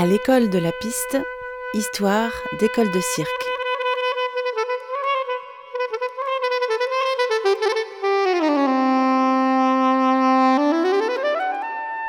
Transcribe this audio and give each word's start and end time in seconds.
À 0.00 0.06
l'école 0.06 0.48
de 0.48 0.58
la 0.58 0.72
piste, 0.72 1.18
histoire 1.74 2.30
d'école 2.58 2.90
de 2.90 3.00
cirque. 3.00 3.28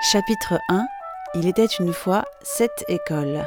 Chapitre 0.10 0.58
1 0.70 0.86
Il 1.36 1.50
était 1.50 1.66
une 1.66 1.92
fois 1.92 2.24
sept 2.42 2.85
écoles. 2.88 3.46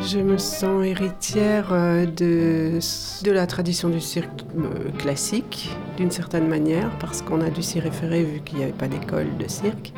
Je 0.00 0.20
me 0.20 0.38
sens 0.38 0.82
héritière 0.82 1.74
euh, 1.74 2.06
de, 2.06 2.78
de 3.22 3.30
la 3.30 3.46
tradition 3.46 3.90
du 3.90 4.00
cirque 4.00 4.30
euh, 4.56 4.90
classique, 4.98 5.76
d'une 5.98 6.10
certaine 6.10 6.48
manière, 6.48 6.90
parce 6.98 7.20
qu'on 7.20 7.42
a 7.42 7.50
dû 7.50 7.62
s'y 7.62 7.80
référer 7.80 8.22
vu 8.22 8.40
qu'il 8.40 8.56
n'y 8.58 8.64
avait 8.64 8.72
pas 8.72 8.88
d'école 8.88 9.36
de 9.36 9.46
cirque. 9.46 9.92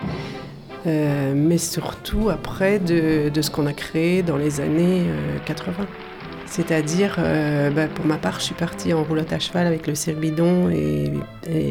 Euh, 0.87 1.33
mais 1.35 1.59
surtout 1.59 2.31
après 2.31 2.79
de, 2.79 3.31
ce 3.41 3.51
qu'on 3.51 3.67
a 3.67 3.73
créé 3.73 4.23
dans 4.23 4.37
les 4.37 4.61
années 4.61 5.05
80. 5.45 5.87
C'est-à-dire, 6.47 7.19
bah, 7.75 7.89
pour 7.89 8.07
ma 8.07 8.19
part, 8.19 8.39
je 8.39 8.45
suis 8.45 8.55
partie 8.55 8.95
en 8.95 9.03
roulotte 9.03 9.33
à 9.33 9.39
cheval 9.41 9.67
avec 9.67 9.87
le 9.87 9.97
cirque 9.97 10.19
bidon 10.19 10.71
et, 10.71 11.13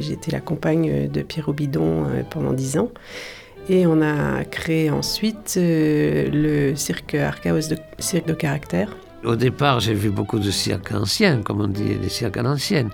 j'étais 0.02 0.32
la 0.32 0.42
compagne 0.42 1.08
de 1.08 1.22
Pierrot 1.22 1.54
Bidon 1.54 2.06
pendant 2.30 2.52
dix 2.52 2.78
ans. 2.78 2.92
Et 3.68 3.88
on 3.88 4.02
a 4.02 4.44
créé 4.44 4.92
ensuite 4.92 5.56
euh, 5.58 6.30
le 6.32 6.76
cirque 6.76 7.16
Archaos, 7.16 7.68
de, 7.70 7.78
cirque 7.98 8.28
de 8.28 8.34
caractère. 8.34 8.96
Au 9.24 9.36
départ, 9.36 9.80
j'ai 9.80 9.96
vu 9.96 10.12
beaucoup 10.12 10.38
de 10.38 10.52
cirques 10.52 10.92
anciens, 10.92 11.42
comme 11.42 11.62
on 11.62 11.68
dit, 11.68 11.96
les 12.00 12.10
cirques 12.10 12.38
à 12.38 12.44
l'ancienne. 12.44 12.90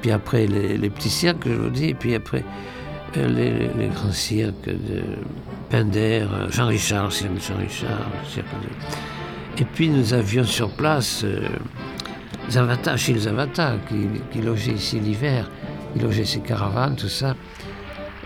Puis 0.00 0.10
après, 0.10 0.46
les, 0.46 0.88
petits 0.88 1.10
cirques, 1.10 1.46
je 1.46 1.52
vous 1.52 1.68
dis. 1.68 1.88
Et 1.88 1.94
puis 1.94 2.14
après, 2.14 2.44
euh, 3.16 3.68
les, 3.78 3.88
grands 3.88 4.12
cirques 4.12 4.68
de 4.68 5.02
Pinder, 5.70 6.26
euh, 6.30 6.50
Jean-Richard, 6.50 7.12
cirque 7.12 7.34
de 7.34 7.40
Jean-Richard, 7.40 8.10
cirque 8.28 8.46
de... 8.62 9.62
Et 9.62 9.64
puis 9.64 9.88
nous 9.88 10.12
avions 10.12 10.44
sur 10.44 10.70
place 10.70 11.22
euh, 11.24 11.48
Zavata, 12.48 12.96
Gilles 12.96 13.20
Zavata, 13.20 13.74
qui, 13.88 14.40
logeait 14.40 14.72
ici 14.72 15.00
l'hiver. 15.00 15.50
Il 15.94 16.02
logeait 16.02 16.24
ses 16.24 16.40
caravanes, 16.40 16.96
tout 16.96 17.08
ça. 17.08 17.34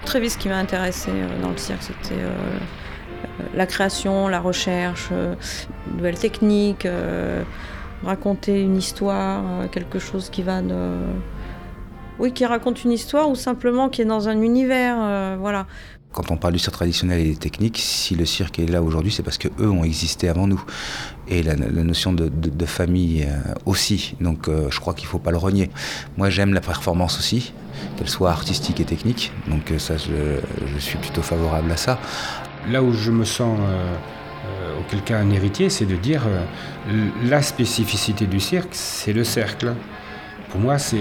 Très 0.05 0.20
vite, 0.20 0.32
ce 0.32 0.38
qui 0.38 0.48
m'a 0.48 0.56
intéressé 0.56 1.10
euh, 1.10 1.42
dans 1.42 1.50
le 1.50 1.56
cirque, 1.56 1.82
c'était 1.82 2.20
euh, 2.20 2.28
euh, 2.28 3.44
la 3.54 3.66
création, 3.66 4.28
la 4.28 4.41
recherche, 4.41 5.10
de 5.10 5.36
nouvelles 5.97 6.19
techniques, 6.19 6.86
raconter 8.02 8.62
une 8.62 8.77
histoire, 8.77 9.42
quelque 9.70 9.98
chose 9.98 10.30
qui 10.30 10.42
va 10.42 10.62
de... 10.62 10.97
Oui, 12.20 12.32
qui 12.32 12.46
raconte 12.46 12.84
une 12.84 12.92
histoire 12.92 13.28
ou 13.28 13.34
simplement 13.34 13.88
qui 13.88 14.02
est 14.02 14.04
dans 14.04 14.28
un 14.28 14.40
univers, 14.40 15.38
voilà. 15.38 15.66
Quand 16.12 16.30
on 16.30 16.36
parle 16.36 16.52
du 16.52 16.58
cirque 16.58 16.74
traditionnel 16.74 17.20
et 17.20 17.30
des 17.30 17.36
techniques, 17.36 17.78
si 17.78 18.14
le 18.14 18.26
cirque 18.26 18.58
est 18.58 18.66
là 18.66 18.82
aujourd'hui, 18.82 19.10
c'est 19.10 19.22
parce 19.22 19.38
que 19.38 19.48
eux 19.58 19.70
ont 19.70 19.84
existé 19.84 20.28
avant 20.28 20.46
nous. 20.46 20.62
Et 21.28 21.42
la, 21.42 21.56
notion 21.56 22.12
de, 22.12 22.66
famille 22.66 23.26
aussi. 23.64 24.16
Donc 24.20 24.48
je 24.48 24.80
crois 24.80 24.92
qu'il 24.92 25.06
ne 25.06 25.10
faut 25.10 25.18
pas 25.18 25.30
le 25.30 25.38
renier. 25.38 25.70
Moi 26.18 26.28
j'aime 26.28 26.52
la 26.52 26.60
performance 26.60 27.18
aussi 27.18 27.52
qu'elle 27.96 28.08
soit 28.08 28.30
artistique 28.30 28.80
et 28.80 28.84
technique. 28.84 29.32
Donc 29.48 29.70
euh, 29.70 29.78
ça, 29.78 29.94
je, 29.96 30.78
suis 30.78 30.98
plutôt 30.98 31.22
favorable 31.22 31.70
à 31.70 31.76
ça. 31.76 31.98
Là 32.68 32.82
où 32.82 32.92
je 32.92 33.10
me 33.10 33.24
sens 33.24 33.58
euh, 33.58 33.94
euh, 34.46 34.80
auquel 34.80 35.02
cas 35.02 35.18
un 35.18 35.30
héritier, 35.30 35.70
c'est 35.70 35.86
de 35.86 35.96
dire 35.96 36.22
la 37.24 37.42
spécificité 37.42 38.26
du 38.26 38.41
cirque, 38.41 38.70
c'est 38.72 39.12
le 39.12 39.24
cercle. 39.24 39.74
Pour 40.51 40.61
moi, 40.61 40.79
c'est 40.79 40.98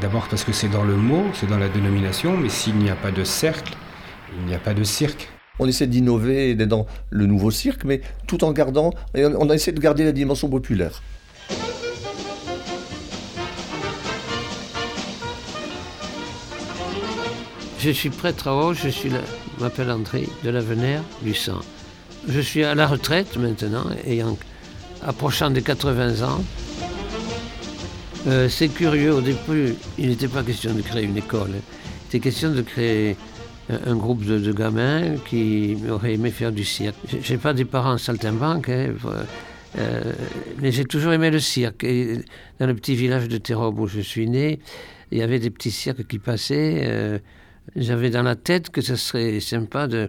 d'abord 0.00 0.26
parce 0.28 0.42
que 0.42 0.52
c'est 0.52 0.68
dans 0.68 0.82
le 0.82 0.96
mot, 0.96 1.24
c'est 1.32 1.46
dans 1.46 1.58
la 1.58 1.68
dénomination, 1.68 2.36
mais 2.36 2.48
s'il 2.48 2.76
n'y 2.76 2.90
a 2.90 2.96
pas 2.96 3.12
de 3.12 3.22
cercle, 3.22 3.74
il 4.36 4.46
n'y 4.46 4.54
a 4.54 4.58
pas 4.58 4.74
de 4.74 4.82
cirque. 4.82 5.28
On 5.60 5.68
essaie 5.68 5.86
d'innover 5.86 6.50
et 6.50 6.54
d'être 6.56 6.70
dans 6.70 6.86
le 7.10 7.26
nouveau 7.26 7.52
cirque, 7.52 7.84
mais 7.84 8.00
tout 8.26 8.42
en 8.42 8.50
gardant, 8.50 8.92
on 9.14 9.48
a 9.48 9.54
essayé 9.54 9.72
de 9.72 9.80
garder 9.80 10.04
la 10.04 10.12
dimension 10.12 10.48
populaire. 10.48 11.02
Je 17.78 17.90
suis 17.90 18.10
prêtre 18.10 18.48
à 18.48 18.56
haut, 18.56 18.74
je 18.74 18.88
suis 18.88 19.10
m'appelle 19.60 19.90
André 19.90 20.28
de 20.42 20.50
l'Avenir 20.50 21.02
du 21.22 21.34
sang. 21.34 21.60
Je 22.28 22.40
suis 22.40 22.64
à 22.64 22.74
la 22.74 22.86
retraite 22.86 23.36
maintenant, 23.36 23.84
ayant 24.04 24.36
approchant 25.06 25.50
des 25.50 25.62
80 25.62 26.26
ans. 26.26 26.42
Euh, 28.26 28.48
c'est 28.48 28.68
curieux, 28.68 29.14
au 29.14 29.20
début, 29.20 29.74
il 29.98 30.08
n'était 30.08 30.28
pas 30.28 30.42
question 30.42 30.74
de 30.74 30.82
créer 30.82 31.04
une 31.04 31.16
école. 31.16 31.50
Il 31.52 32.06
était 32.08 32.20
question 32.20 32.50
de 32.50 32.60
créer 32.60 33.16
un, 33.86 33.96
groupe 33.96 34.24
de, 34.24 34.52
gamins 34.52 35.16
qui 35.28 35.76
auraient 35.88 36.14
aimé 36.14 36.30
faire 36.30 36.52
du 36.52 36.64
cirque. 36.64 36.96
Je 37.08 37.32
n'ai 37.32 37.38
pas 37.38 37.54
des 37.54 37.64
parents 37.64 37.96
saltimbanques, 37.96 38.68
hein, 38.68 38.92
euh, 39.78 40.12
mais 40.60 40.70
j'ai 40.70 40.84
toujours 40.84 41.12
aimé 41.12 41.30
le 41.30 41.38
cirque. 41.38 41.86
Dans 42.58 42.66
le 42.66 42.74
petit 42.74 42.94
village 42.94 43.28
de 43.28 43.38
Terrob 43.38 43.78
où 43.78 43.86
je 43.86 44.00
suis 44.00 44.28
né, 44.28 44.60
il 45.12 45.18
y 45.18 45.22
avait 45.22 45.38
des 45.38 45.50
petits 45.50 45.70
cirques 45.70 46.06
qui 46.06 46.18
passaient. 46.18 46.82
Euh, 46.84 47.18
j'avais 47.76 48.10
dans 48.10 48.22
la 48.22 48.36
tête 48.36 48.70
que 48.70 48.80
ce 48.82 48.96
serait 48.96 49.40
sympa 49.40 49.86
de, 49.86 50.08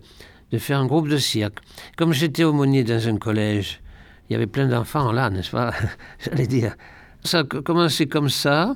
de 0.51 0.57
faire 0.57 0.79
un 0.79 0.85
groupe 0.85 1.07
de 1.07 1.17
cirque. 1.17 1.59
Comme 1.97 2.11
j'étais 2.11 2.43
aumônier 2.43 2.83
dans 2.83 3.07
un 3.07 3.17
collège, 3.17 3.81
il 4.29 4.33
y 4.33 4.35
avait 4.35 4.47
plein 4.47 4.67
d'enfants 4.67 5.11
là, 5.11 5.29
n'est-ce 5.29 5.51
pas? 5.51 5.73
J'allais 6.19 6.47
dire. 6.47 6.75
Ça 7.23 7.39
a 7.39 7.43
commencé 7.43 8.07
comme 8.07 8.29
ça? 8.29 8.75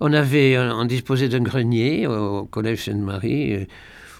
On 0.00 0.12
avait, 0.12 0.56
on 0.58 0.84
disposait 0.84 1.28
d'un 1.28 1.40
grenier 1.40 2.06
au 2.06 2.44
collège 2.44 2.84
Sainte-Marie 2.84 3.54
euh, 3.54 3.64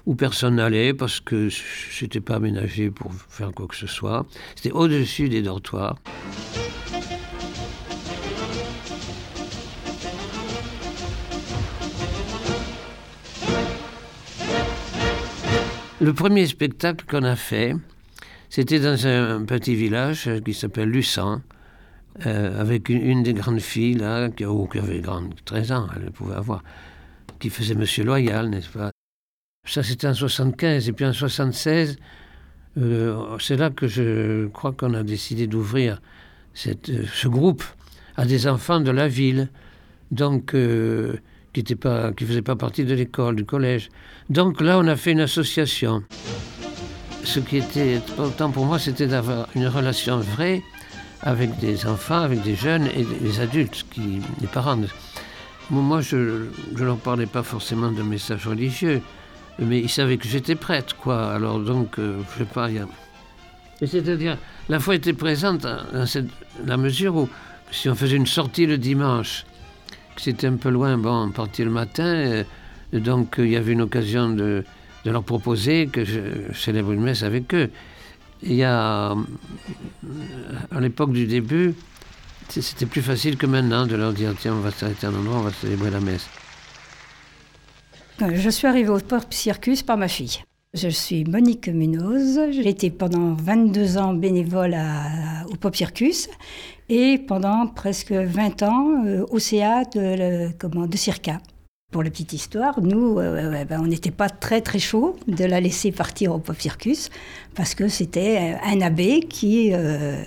où 0.07 0.17
personne 0.17 0.57
n'allait 0.57 0.93
parce 0.93 1.21
que 1.21 1.49
c'était 1.49 2.21
pas 2.21 2.37
aménagé 2.37 2.91
pour 2.91 3.13
faire 3.15 3.53
quoi 3.53 3.69
que 3.69 3.77
ce 3.77 3.87
soit. 3.87 4.27
C'était 4.57 4.73
au-dessus 4.73 5.29
des 5.29 5.43
dortoirs. 5.43 5.97
Le 16.01 16.13
premier 16.13 16.47
spectacle 16.47 17.05
qu'on 17.09 17.25
a 17.25 17.37
fait, 17.37 17.75
c'était 18.51 18.81
dans 18.81 19.07
un 19.07 19.45
petit 19.45 19.75
village 19.75 20.29
qui 20.45 20.55
s'appelle 20.55 20.89
Luçan, 20.91 21.41
euh, 22.27 22.61
avec 22.61 22.89
une, 22.89 23.23
des 23.23 23.33
grandes 23.33 23.61
filles 23.61 23.95
là, 23.95 24.29
qui, 24.29 24.45
oh, 24.45 24.69
avait 24.75 25.03
13 25.45 25.73
ans, 25.73 25.87
elle 25.95 26.11
pouvait 26.11 26.35
avoir, 26.35 26.65
qui 27.39 27.49
faisait 27.49 27.77
Monsieur 27.77 28.03
Loyal, 28.05 28.51
n'est-ce 28.51 28.71
pas? 28.71 28.91
Ça, 29.67 29.83
c'était 29.85 30.09
en 30.09 30.15
75. 30.15 30.89
Et 30.89 30.93
puis 30.93 31.05
en 31.05 31.13
76, 31.13 31.99
euh, 32.79 33.37
c'est 33.39 33.57
là 33.57 33.71
que 33.71 33.87
je 33.87 34.47
crois 34.49 34.73
qu'on 34.73 34.95
a 34.95 35.05
décidé 35.05 35.47
d'ouvrir 35.47 36.01
euh, 36.67 36.75
ce 37.13 37.29
groupe 37.29 37.63
à 38.17 38.25
des 38.25 38.49
enfants 38.49 38.81
de 38.81 38.91
la 38.91 39.07
ville. 39.07 39.49
Donc, 40.11 40.53
qui 40.53 40.57
ne 40.57 42.27
faisait 42.27 42.43
pas 42.43 42.57
partie 42.57 42.85
de 42.85 42.95
l'école, 42.95 43.37
du 43.37 43.45
collège. 43.45 43.91
Donc 44.31 44.61
là, 44.61 44.79
on 44.79 44.87
a 44.87 44.97
fait 44.97 45.13
une 45.13 45.21
association. 45.21 46.03
Ce 47.25 47.41
qui 47.41 47.59
était 47.59 47.97
important 47.97 48.51
pour 48.51 48.65
moi, 48.65 48.79
c'était 48.79 49.07
d'avoir 49.07 49.49
une 49.55 49.67
relation 49.67 50.19
vraie 50.19 50.63
avec 51.23 51.59
des 51.59 51.87
enfants, 51.87 52.21
avec 52.21 52.43
des 52.43 52.55
jeunes 52.55 52.87
et 52.95 53.05
des 53.05 53.41
adultes, 53.41 53.87
qui, 53.91 54.21
les 54.41 54.47
parents. 54.47 54.79
Moi, 55.71 56.01
je 56.01 56.17
ne 56.17 56.85
leur 56.85 56.97
parlais 56.97 57.27
pas 57.27 57.43
forcément 57.43 57.93
de 57.93 58.03
messages 58.03 58.47
religieux, 58.47 59.03
mais 59.59 59.81
ils 59.81 59.91
savaient 59.91 60.17
que 60.17 60.29
j'étais 60.29 60.55
prêtre, 60.55 60.97
quoi. 60.97 61.33
Alors 61.33 61.59
donc, 61.59 61.99
euh, 61.99 62.21
je 62.33 62.39
sais 62.39 62.51
pas, 62.51 62.71
y 62.71 62.79
a... 62.79 62.87
C'est-à-dire, 63.85 64.39
la 64.69 64.81
foi 64.81 64.97
était 64.97 65.13
présente 65.13 65.63
dans 65.63 66.05
la 66.67 66.77
mesure 66.77 67.15
où, 67.15 67.29
si 67.71 67.89
on 67.89 67.95
faisait 67.95 68.17
une 68.17 68.27
sortie 68.27 68.67
le 68.67 68.79
dimanche, 68.79 69.45
c'était 70.17 70.49
un 70.49 70.57
peu 70.57 70.69
loin, 70.69 70.99
bon, 70.99 71.27
on 71.27 71.31
partit 71.31 71.63
le 71.63 71.71
matin, 71.71 72.05
euh, 72.05 72.45
donc 72.93 73.37
il 73.39 73.51
y 73.51 73.57
avait 73.57 73.73
une 73.73 73.83
occasion 73.83 74.31
de, 74.31 74.65
leur 75.05 75.23
proposer 75.23 75.87
que 75.87 76.05
je 76.05 76.21
célèbre 76.53 76.93
une 76.93 77.01
messe 77.01 77.23
avec 77.23 77.55
eux. 77.55 77.71
Il 78.43 78.55
y 78.55 78.65
a, 78.65 79.13
euh, 79.13 79.17
à 80.71 80.81
l'époque 80.81 81.13
du 81.13 81.27
début, 81.27 81.75
c'était 82.49 82.87
plus 82.87 83.03
facile 83.03 83.37
que 83.37 83.47
maintenant 83.47 83.87
de 83.87 83.97
leur 83.97 84.13
dire 84.13 84.33
tiens, 84.39 84.55
on 84.55 84.61
va 84.61 84.71
s'arrêter 84.71 85.07
à 85.07 85.11
un 85.11 85.15
endroit, 85.15 85.39
on 85.39 85.43
va 85.43 85.53
célébrer 85.53 85.91
la 85.91 86.01
messe. 86.01 86.29
Euh, 88.23 88.31
je 88.35 88.51
suis 88.51 88.67
arrivée 88.67 88.91
au 88.91 88.99
Pop 88.99 89.27
Circus 89.31 89.83
par 89.83 89.97
ma 89.97 90.09
fille. 90.09 90.39
Je 90.75 90.89
suis 90.89 91.25
Monique 91.25 91.69
Munoz. 91.69 92.41
J'ai 92.53 92.69
été 92.69 92.91
pendant 92.91 93.35
22 93.35 93.97
ans 93.97 94.13
bénévole 94.13 94.77
au 95.51 95.57
Pop 95.57 95.75
Circus 95.75 96.29
et 96.89 97.19
pendant 97.19 97.67
presque 97.67 98.13
20 98.13 98.63
ans 98.63 99.05
euh, 99.07 99.25
au 99.31 99.39
CA 99.39 99.85
de, 99.85 100.51
comment, 100.59 100.87
de 100.87 100.97
Circa. 100.97 101.41
Pour 101.91 102.03
la 102.03 102.11
petite 102.11 102.35
histoire, 102.35 102.83
nous, 102.83 103.19
euh, 103.19 103.65
ben, 103.65 103.81
on 103.81 103.87
n'était 103.87 104.11
pas 104.11 104.29
très 104.29 104.61
très 104.61 104.79
chaud 104.79 105.17
de 105.27 105.47
la 105.47 105.59
laisser 105.59 105.91
partir 105.91 106.35
au 106.35 106.39
Pop 106.39 106.61
Circus 106.61 107.09
parce 107.55 107.75
que 107.75 107.89
c'était 107.89 108.59
un 108.63 108.83
abbé 108.83 109.21
qui, 109.21 109.71
euh, 109.73 110.23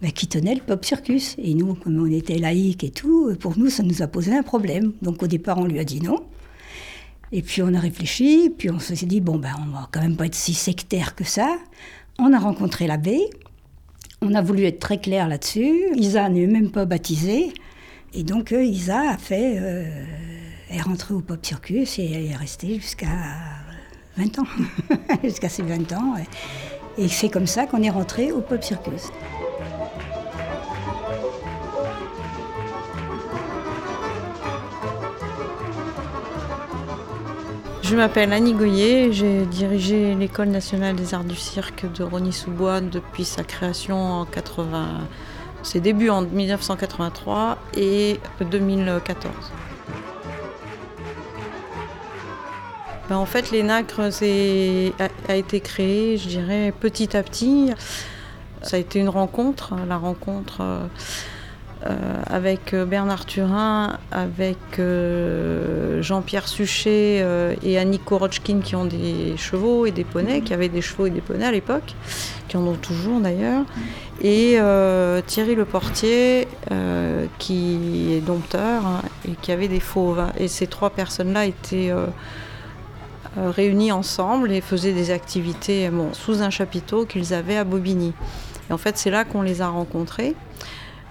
ben, 0.00 0.10
qui 0.10 0.26
tenait 0.26 0.54
le 0.54 0.62
Pop 0.62 0.82
Circus. 0.82 1.34
Et 1.36 1.52
nous, 1.52 1.74
comme 1.74 2.00
on 2.00 2.10
était 2.10 2.38
laïcs 2.38 2.82
et 2.82 2.88
tout, 2.88 3.36
pour 3.40 3.58
nous, 3.58 3.68
ça 3.68 3.82
nous 3.82 4.00
a 4.00 4.06
posé 4.06 4.34
un 4.34 4.42
problème. 4.42 4.94
Donc 5.02 5.22
au 5.22 5.26
départ, 5.26 5.58
on 5.58 5.66
lui 5.66 5.78
a 5.80 5.84
dit 5.84 6.00
non. 6.00 6.24
Et 7.30 7.42
puis 7.42 7.60
on 7.60 7.74
a 7.74 7.78
réfléchi, 7.78 8.50
puis 8.56 8.70
on 8.70 8.78
s'est 8.78 8.94
dit, 9.04 9.20
bon, 9.20 9.36
ben, 9.36 9.52
on 9.60 9.70
va 9.70 9.90
quand 9.92 10.00
même 10.00 10.16
pas 10.16 10.24
être 10.24 10.34
si 10.34 10.54
sectaire 10.54 11.14
que 11.14 11.24
ça. 11.24 11.58
On 12.18 12.32
a 12.32 12.38
rencontré 12.38 12.86
l'abbé, 12.86 13.20
on 14.22 14.32
a 14.34 14.40
voulu 14.40 14.64
être 14.64 14.78
très 14.78 14.98
clair 14.98 15.28
là-dessus. 15.28 15.90
Isa 15.94 16.26
n'est 16.30 16.46
même 16.46 16.70
pas 16.70 16.86
baptisée. 16.86 17.52
Et 18.14 18.22
donc 18.22 18.52
euh, 18.52 18.64
Isa 18.64 19.10
a 19.10 19.18
fait, 19.18 19.58
euh, 19.58 20.04
est 20.74 20.80
rentrée 20.80 21.14
au 21.14 21.20
Pop 21.20 21.38
Circus 21.44 21.98
et 21.98 22.10
elle 22.10 22.26
est 22.26 22.36
restée 22.36 22.74
jusqu'à 22.80 23.06
20 24.16 24.38
ans, 24.40 24.46
jusqu'à 25.24 25.48
ses 25.48 25.62
20 25.62 25.92
ans. 25.92 26.14
Et 26.98 27.08
c'est 27.08 27.28
comme 27.28 27.46
ça 27.46 27.66
qu'on 27.66 27.82
est 27.82 27.90
rentré 27.90 28.32
au 28.32 28.40
Pop 28.40 28.62
Circus. 28.62 29.10
Je 37.82 37.96
m'appelle 37.96 38.32
Annie 38.32 38.54
Goyer, 38.54 39.12
j'ai 39.12 39.44
dirigé 39.46 40.14
l'École 40.14 40.48
nationale 40.48 40.96
des 40.96 41.14
arts 41.14 41.22
du 41.22 41.36
cirque 41.36 41.84
de 41.92 42.02
Rony-sous-Bois 42.02 42.80
depuis 42.80 43.24
sa 43.24 43.44
création 43.44 43.96
en 43.96 44.24
80, 44.24 45.06
ses 45.62 45.80
débuts 45.80 46.08
en 46.08 46.22
1983 46.22 47.58
et 47.76 48.18
2014. 48.50 49.53
Ben, 53.08 53.16
en 53.16 53.26
fait, 53.26 53.50
l'ENACRE 53.50 54.00
a, 54.00 55.08
a 55.32 55.34
été 55.36 55.60
créé, 55.60 56.16
je 56.16 56.28
dirais, 56.28 56.72
petit 56.78 57.16
à 57.16 57.22
petit. 57.22 57.72
Ça 58.62 58.76
a 58.76 58.78
été 58.80 58.98
une 58.98 59.10
rencontre, 59.10 59.74
la 59.86 59.98
rencontre 59.98 60.88
euh, 61.86 62.22
avec 62.26 62.72
euh, 62.72 62.86
Bernard 62.86 63.26
Turin, 63.26 63.98
avec 64.10 64.56
euh, 64.78 66.00
Jean-Pierre 66.00 66.48
Suchet 66.48 67.22
et 67.62 67.78
Annie 67.78 67.98
Korochkin 67.98 68.60
qui 68.60 68.74
ont 68.74 68.86
des 68.86 69.36
chevaux 69.36 69.84
et 69.84 69.90
des 69.90 70.04
poneys, 70.04 70.40
qui 70.40 70.54
avaient 70.54 70.70
des 70.70 70.80
chevaux 70.80 71.06
et 71.06 71.10
des 71.10 71.20
poneys 71.20 71.44
à 71.44 71.52
l'époque, 71.52 71.94
qui 72.48 72.56
en 72.56 72.66
ont 72.66 72.76
toujours 72.76 73.20
d'ailleurs, 73.20 73.64
et 74.22 74.58
Thierry 75.26 75.54
Le 75.54 75.64
Portier 75.64 76.48
qui 77.38 78.12
est 78.12 78.20
dompteur 78.20 78.86
hein, 78.86 79.02
et 79.28 79.32
qui 79.42 79.52
avait 79.52 79.68
des 79.68 79.80
fauves. 79.80 80.24
Et 80.38 80.48
ces 80.48 80.66
trois 80.66 80.90
personnes-là 80.90 81.46
étaient 81.46 81.92
réunies 83.36 83.92
ensemble 83.92 84.52
et 84.52 84.60
faisaient 84.60 84.92
des 84.92 85.10
activités 85.10 85.90
sous 86.12 86.42
un 86.42 86.50
chapiteau 86.50 87.04
qu'ils 87.04 87.34
avaient 87.34 87.56
à 87.56 87.64
Bobigny. 87.64 88.12
Et 88.68 88.72
en 88.72 88.78
fait, 88.78 88.96
c'est 88.96 89.10
là 89.10 89.24
qu'on 89.24 89.42
les 89.42 89.60
a 89.60 89.68
rencontrés. 89.68 90.34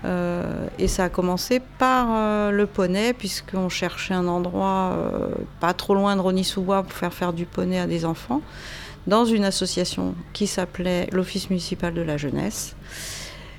Euh, 0.06 0.68
et 0.80 0.88
ça 0.88 1.06
a 1.06 1.10
commencé 1.10 1.62
par 1.78 2.08
euh, 2.12 2.52
le 2.52 2.66
poney, 2.66 3.14
puisqu'on 3.14 3.70
cherchait 3.70 4.14
un 4.14 4.28
endroit 4.28 4.94
euh, 4.94 5.30
pas 5.60 5.74
trop 5.74 5.96
loin 5.96 6.16
de 6.16 6.22
Rony-sous-Bois 6.22 6.84
pour 6.84 6.92
faire 6.92 7.14
faire 7.14 7.34
du 7.34 7.46
poney 7.46 7.80
à 7.80 7.88
des 7.88 8.04
enfants, 8.04 8.42
dans 9.08 9.26
une 9.26 9.46
association 9.46 10.16
qui 10.34 10.48
s'appelait 10.48 11.08
l'Office 11.12 11.50
municipal 11.50 11.94
de 11.94 12.02
la 12.02 12.18
jeunesse, 12.18 12.76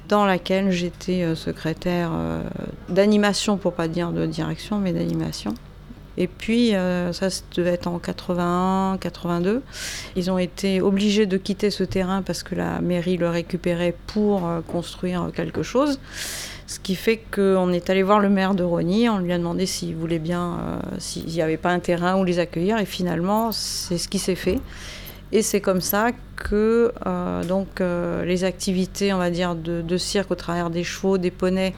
dans 0.09 0.27
laquelle 0.27 0.71
j'étais 0.71 1.35
secrétaire 1.35 2.11
d'animation, 2.91 3.57
pour 3.57 3.73
pas 3.73 3.89
dire 3.89 4.11
de 4.13 4.27
direction, 4.27 4.79
mais 4.79 4.93
d'animation. 4.93 5.55
Et 6.17 6.29
puis, 6.29 6.75
euh, 6.75 7.13
ça, 7.13 7.29
devait 7.57 7.71
être 7.71 7.89
en 7.89 7.99
81, 7.99 8.99
82. 8.99 9.63
Ils 10.17 10.31
ont 10.31 10.39
été 10.39 10.81
obligés 10.81 11.27
de 11.27 11.37
quitter 11.37 11.71
ce 11.71 11.85
terrain 11.85 12.23
parce 12.23 12.43
que 12.43 12.55
la 12.55 12.81
mairie 12.81 13.17
le 13.17 13.29
récupérait 13.29 13.95
pour 14.07 14.47
euh, 14.47 14.61
construire 14.61 15.31
quelque 15.35 15.63
chose. 15.63 15.99
Ce 16.67 16.79
qui 16.79 16.95
fait 16.95 17.21
qu'on 17.35 17.73
est 17.73 17.91
allé 17.91 18.03
voir 18.03 18.21
le 18.21 18.31
maire 18.31 18.55
de 18.55 18.63
Rony, 18.63 19.09
on 19.09 19.19
lui 19.19 19.33
a 19.33 19.39
demandé 19.39 19.67
s'il 19.67 19.95
voulait 19.97 20.19
bien, 20.19 20.59
euh, 20.59 20.97
s'il 20.99 21.27
n'y 21.27 21.43
avait 21.43 21.57
pas 21.57 21.71
un 21.71 21.81
terrain 21.81 22.17
où 22.17 22.25
les 22.25 22.39
accueillir. 22.39 22.79
Et 22.79 22.87
finalement, 22.87 23.51
c'est 23.53 23.99
ce 23.99 24.09
qui 24.09 24.19
s'est 24.19 24.37
fait. 24.37 24.61
Et 25.33 25.43
c'est 25.43 25.61
comme 25.61 25.81
ça 25.81 26.11
que 26.37 26.93
donc, 27.49 27.81
les 27.81 28.45
activités, 28.45 29.13
on 29.13 29.19
va 29.19 29.31
dire, 29.31 29.57
de, 29.57 29.83
de 29.83 29.97
cirque 29.97 30.31
au 30.31 30.37
travers 30.37 30.71
des 30.71 30.85
chevaux, 30.85 31.19
des 31.19 31.33
poneys, 31.33 31.75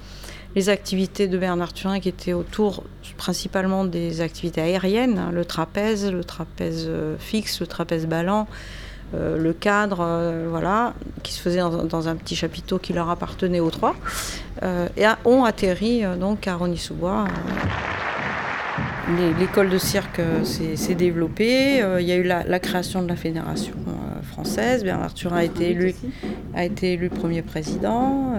les 0.55 0.69
activités 0.69 1.29
de 1.29 1.37
Bernard 1.37 1.73
Turin 1.73 2.01
qui 2.01 2.09
étaient 2.09 2.33
autour 2.33 2.85
principalement 3.17 3.85
des 3.85 4.21
activités 4.21 4.61
aériennes, 4.61 5.19
hein, 5.19 5.31
le 5.33 5.45
trapèze, 5.45 6.11
le 6.11 6.25
trapèze 6.25 6.87
euh, 6.89 7.17
fixe, 7.19 7.61
le 7.61 7.67
trapèze 7.67 8.07
ballant, 8.07 8.47
euh, 9.15 9.39
le 9.39 9.53
cadre, 9.53 9.99
euh, 10.01 10.47
voilà, 10.49 10.95
qui 11.23 11.33
se 11.33 11.41
faisait 11.41 11.61
dans, 11.61 12.09
un 12.09 12.17
petit 12.17 12.37
chapiteau 12.37 12.79
qui 12.79 12.93
leur 12.93 13.11
appartenait 13.11 13.61
aux 13.61 13.71
trois, 13.71 13.95
et 14.97 15.05
ont 15.27 15.45
atterri 15.45 16.03
donc 16.19 16.49
à 16.49 16.57
Rony-sous-Bois. 16.57 17.27
L'école 19.39 19.69
de 19.69 19.79
cirque 19.79 20.21
s'est 20.45 20.95
développée. 20.95 21.85
Il 22.01 22.07
y 22.07 22.13
a 22.13 22.17
eu 22.17 22.23
la, 22.23 22.59
création 22.59 23.03
de 23.03 23.09
la 23.09 23.17
fédération 23.17 23.75
française. 24.33 24.83
Bernard 24.83 25.15
Turin 25.15 25.37
a 25.37 25.45
été 25.45 25.71
élu, 25.71 25.95
a 26.57 26.65
été 26.65 26.95
élu 26.95 27.09
premier 27.09 27.43
président. 27.43 28.33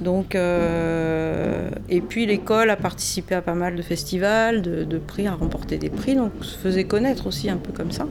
donc, 0.00 0.34
et 0.34 2.00
puis 2.00 2.24
l'école 2.26 2.70
a 2.70 2.76
participé 2.76 3.34
à 3.34 3.42
pas 3.42 3.54
mal 3.54 3.76
de 3.76 3.82
festivals, 3.82 4.62
de, 4.62 4.98
prix, 4.98 5.26
a 5.26 5.34
remporté 5.34 5.76
des 5.76 5.90
prix, 5.90 6.14
donc 6.14 6.32
se 6.40 6.56
faisait 6.56 6.84
connaître 6.84 7.26
aussi 7.26 7.50
un 7.50 7.56
peu 7.58 7.72
comme 7.72 7.90
ça. 7.90 8.06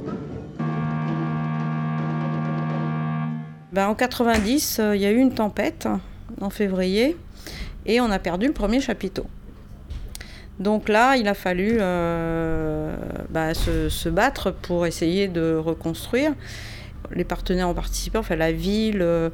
Ben, 3.72 3.88
en 3.88 3.96
90, 3.96 4.82
il 4.94 5.02
y 5.02 5.06
a 5.06 5.12
eu 5.12 5.18
une 5.18 5.34
tempête 5.34 5.88
en 6.42 6.50
février 6.52 7.18
et 7.86 8.02
on 8.02 8.12
a 8.12 8.20
perdu 8.20 8.48
le 8.48 8.54
premier 8.54 8.80
chapiteau. 8.80 9.26
Donc 10.60 10.88
là, 10.88 11.18
il 11.18 11.28
a 11.28 11.34
fallu 11.34 11.78
euh, 11.80 12.96
bah, 13.30 13.54
se, 13.54 14.10
battre 14.10 14.52
pour 14.52 14.86
essayer 14.86 15.28
de 15.28 15.56
reconstruire. 15.56 16.34
Les 17.16 17.24
partenaires 17.24 17.70
ont 17.70 17.74
participé, 17.74 18.18
enfin 18.18 18.36
la 18.36 18.52
ville, 18.52 19.02
euh, 19.02 19.30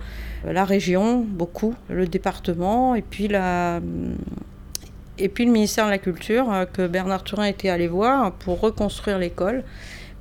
la 0.46 0.66
région, 0.66 1.20
beaucoup, 1.20 1.74
le 1.90 2.08
département, 2.08 2.96
et 2.96 3.02
puis, 3.02 3.28
la, 3.28 3.80
et 5.18 5.30
puis 5.30 5.46
le 5.46 5.52
ministère 5.52 5.86
de 5.86 5.92
la 5.92 5.98
Culture, 5.98 6.52
euh, 6.52 6.66
que 6.66 6.88
Bernard 6.88 7.24
Turin 7.24 7.46
était 7.46 7.70
allé 7.70 7.88
voir 7.88 8.34
pour 8.34 8.60
reconstruire 8.60 9.18
l'école. 9.18 9.64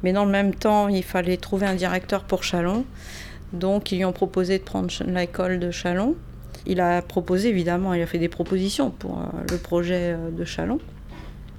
Mais 0.03 0.13
dans 0.13 0.25
le 0.25 0.31
même 0.31 0.55
temps, 0.55 0.89
il 0.89 1.03
fallait 1.03 1.37
trouver 1.37 1.67
un 1.67 1.75
directeur 1.75 2.25
pour 2.25 2.45
Chalon. 2.45 2.85
Donc 3.53 3.91
ils 3.91 3.99
lui 3.99 4.05
ont 4.05 4.13
proposé 4.13 4.59
de 4.59 4.63
prendre 4.63 4.89
l'école 5.07 5.59
de 5.59 5.71
Chalon. 5.71 6.15
Il 6.67 6.81
a 6.81 7.03
proposé, 7.03 7.49
évidemment, 7.49 7.95
il 7.95 8.03
a 8.03 8.07
fait 8.07 8.19
des 8.19 8.29
propositions 8.29 8.91
pour 8.91 9.19
euh, 9.19 9.23
le 9.51 9.57
projet 9.57 10.17
de 10.33 10.45
Chalon. 10.45 10.79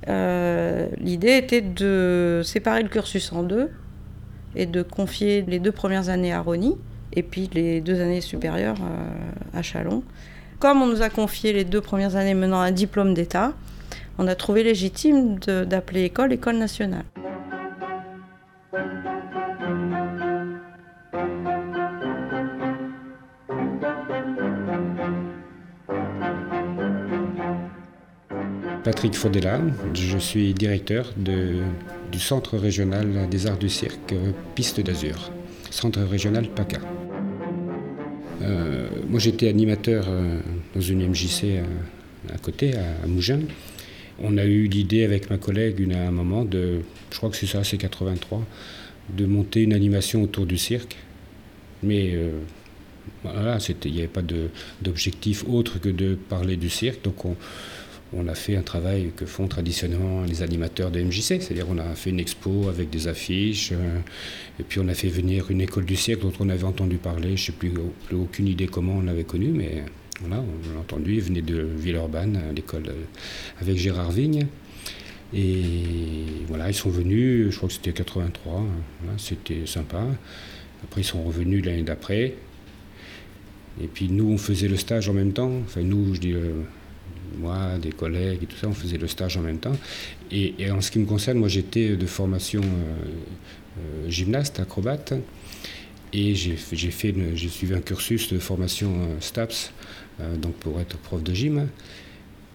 L'idée 0.08 1.38
était 1.38 1.62
de 1.62 2.42
séparer 2.44 2.82
le 2.82 2.90
cursus 2.90 3.32
en 3.32 3.44
deux 3.44 3.70
et 4.56 4.66
de 4.66 4.82
confier 4.82 5.44
les 5.48 5.60
deux 5.60 5.72
premières 5.72 6.10
années 6.10 6.34
à 6.34 6.42
Rony 6.42 6.76
et 7.14 7.24
puis 7.24 7.50
les 7.54 7.82
deux 7.82 8.02
années 8.02 8.22
supérieures 8.22 8.78
à 9.54 9.62
Chalon. 9.62 10.04
Comme 10.60 10.82
on 10.82 10.88
nous 10.88 11.02
a 11.02 11.10
confié 11.10 11.54
les 11.54 11.64
deux 11.64 11.82
premières 11.82 12.16
années 12.16 12.34
menant 12.34 12.60
un 12.60 12.72
diplôme 12.72 13.14
d'État, 13.14 13.54
on 14.18 14.28
a 14.28 14.36
trouvé 14.36 14.64
légitime 14.64 15.40
d'appeler 15.40 16.04
l'école 16.04 16.34
école 16.34 16.58
nationale. 16.58 17.06
Patrick 28.90 29.14
Faudela, 29.14 29.62
je 29.94 30.18
suis 30.18 30.52
directeur 30.56 31.14
du 31.16 32.20
Centre 32.20 32.58
régional 32.58 33.30
des 33.30 33.46
arts 33.46 33.60
du 33.60 33.70
cirque 33.70 34.16
Piste 34.56 34.82
d'Azur, 34.82 35.30
Centre 35.70 36.02
régional 36.02 36.48
PACA. 36.48 36.80
Euh, 38.42 38.90
moi 39.08 39.20
j'étais 39.20 39.48
animateur 39.48 40.06
euh, 40.10 40.40
dans 40.74 40.82
une 40.82 41.08
MJC 41.08 41.62
à, 42.34 42.40
côté, 42.40 42.74
à, 42.74 43.06
Mougins. 43.06 43.44
On 44.18 44.40
a 44.40 44.46
eu 44.46 44.66
l'idée 44.66 45.04
avec 45.04 45.30
ma 45.30 45.38
collègue 45.38 45.88
à 45.94 46.08
un 46.08 46.12
moment 46.12 46.44
de, 46.44 46.80
je 47.12 47.18
crois 47.18 47.30
que 47.30 47.38
c'est 47.38 47.46
ça, 47.46 47.64
c'est 47.64 47.78
83, 47.78 48.44
de 49.16 49.26
monter 49.28 49.62
une 49.62 49.74
animation 49.74 50.24
autour 50.24 50.48
du 50.48 50.58
cirque. 50.58 50.98
Mais 51.84 52.16
euh, 52.16 52.32
voilà, 53.22 53.60
il 53.86 53.92
n'y 53.92 54.00
avait 54.00 54.08
pas 54.08 54.24
d'objectif 54.82 55.46
autre 55.48 55.80
que 55.80 55.90
de 55.90 56.16
parler 56.16 56.58
du 56.58 56.72
cirque. 56.72 57.04
Donc 57.04 57.24
on, 57.24 57.36
on 58.14 58.28
a 58.28 58.36
fait 58.36 58.56
un 58.56 58.62
travail 58.62 59.12
que 59.16 59.26
font 59.26 59.48
traditionnellement 59.48 60.24
les 60.24 60.42
animateurs 60.42 60.92
de 60.92 61.02
MJC, 61.02 61.42
c'est-à-dire 61.42 61.68
on 61.70 61.78
a 61.78 61.96
fait 61.96 62.10
une 62.10 62.20
expo 62.20 62.68
avec 62.68 62.90
des 62.90 63.08
affiches, 63.08 63.72
euh, 63.72 64.00
et 64.60 64.64
puis 64.64 64.80
on 64.80 64.88
a 64.88 64.94
fait 64.94 65.10
venir 65.10 65.52
une 65.52 65.62
école 65.62 65.86
du 65.86 65.96
siècle 65.96 66.24
dont 66.24 66.34
on 66.40 66.50
avait 66.50 66.64
entendu 66.64 66.98
parler, 66.98 67.38
je 67.38 67.44
ne 67.44 67.46
sais 67.48 67.52
plus, 67.52 67.74
aucune 68.12 68.48
idée 68.48 68.68
comment 68.68 68.96
on 68.96 69.02
l'avait 69.02 69.24
connue, 69.24 69.52
mais 69.52 69.84
voilà, 70.22 70.42
on 70.44 70.74
l'a 70.74 70.80
entendu, 70.80 71.16
il 71.16 71.22
venait 71.22 71.42
de 71.42 71.62
Villeurbanne, 71.78 72.42
l'école 72.56 72.88
euh, 72.88 73.62
avec 73.62 73.78
Gérard 73.78 74.12
Vigne. 74.12 74.48
Et 75.34 76.26
voilà, 76.48 76.70
ils 76.70 76.74
sont 76.74 76.90
venus, 76.90 77.52
je 77.52 77.58
crois 77.58 77.70
que 77.70 77.76
c'était 77.76 77.94
83, 77.94 78.66
c'était 79.18 79.68
sympa. 79.68 80.04
Après, 80.84 81.02
ils 81.02 81.06
sont 81.06 81.22
revenus 81.22 81.64
l'année 81.64 81.84
d'après. 81.84 82.34
Et 83.82 83.88
puis 83.88 84.10
nous, 84.10 84.32
on 84.32 84.38
faisait 84.38 84.68
le 84.68 84.76
stage 84.76 85.08
en 85.08 85.14
même 85.14 85.34
temps. 85.34 85.52
Enfin, 85.66 85.82
nous, 85.82 86.16
je 86.16 86.20
dis, 86.20 86.34
euh, 86.34 86.64
moi, 87.38 87.78
des 87.82 87.92
collègues 87.92 88.44
et 88.44 88.46
tout 88.46 88.58
ça, 88.58 88.68
on 88.68 88.74
faisait 88.74 88.98
le 88.98 89.08
stage 89.08 89.38
en 89.38 89.42
même 89.42 89.60
temps. 89.60 89.76
Et, 90.32 90.72
en 90.72 90.82
ce 90.82 90.92
qui 90.92 91.00
me 91.00 91.06
concerne, 91.06 91.38
moi 91.38 91.48
j'étais 91.48 91.96
de 91.96 92.06
formation 92.06 92.62
gymnaste, 94.08 94.60
acrobate. 94.60 95.14
Et 96.12 96.34
j'ai 96.34 96.56
fait, 96.56 97.14
j'ai 97.36 97.50
suivi 97.50 97.74
un 97.74 97.82
cursus 97.82 98.34
de 98.34 98.40
formation 98.40 98.90
STAPS, 99.20 99.72
donc 100.42 100.56
pour 100.56 100.80
être 100.80 100.98
prof 100.98 101.22
de 101.24 101.34
gym. 101.34 101.68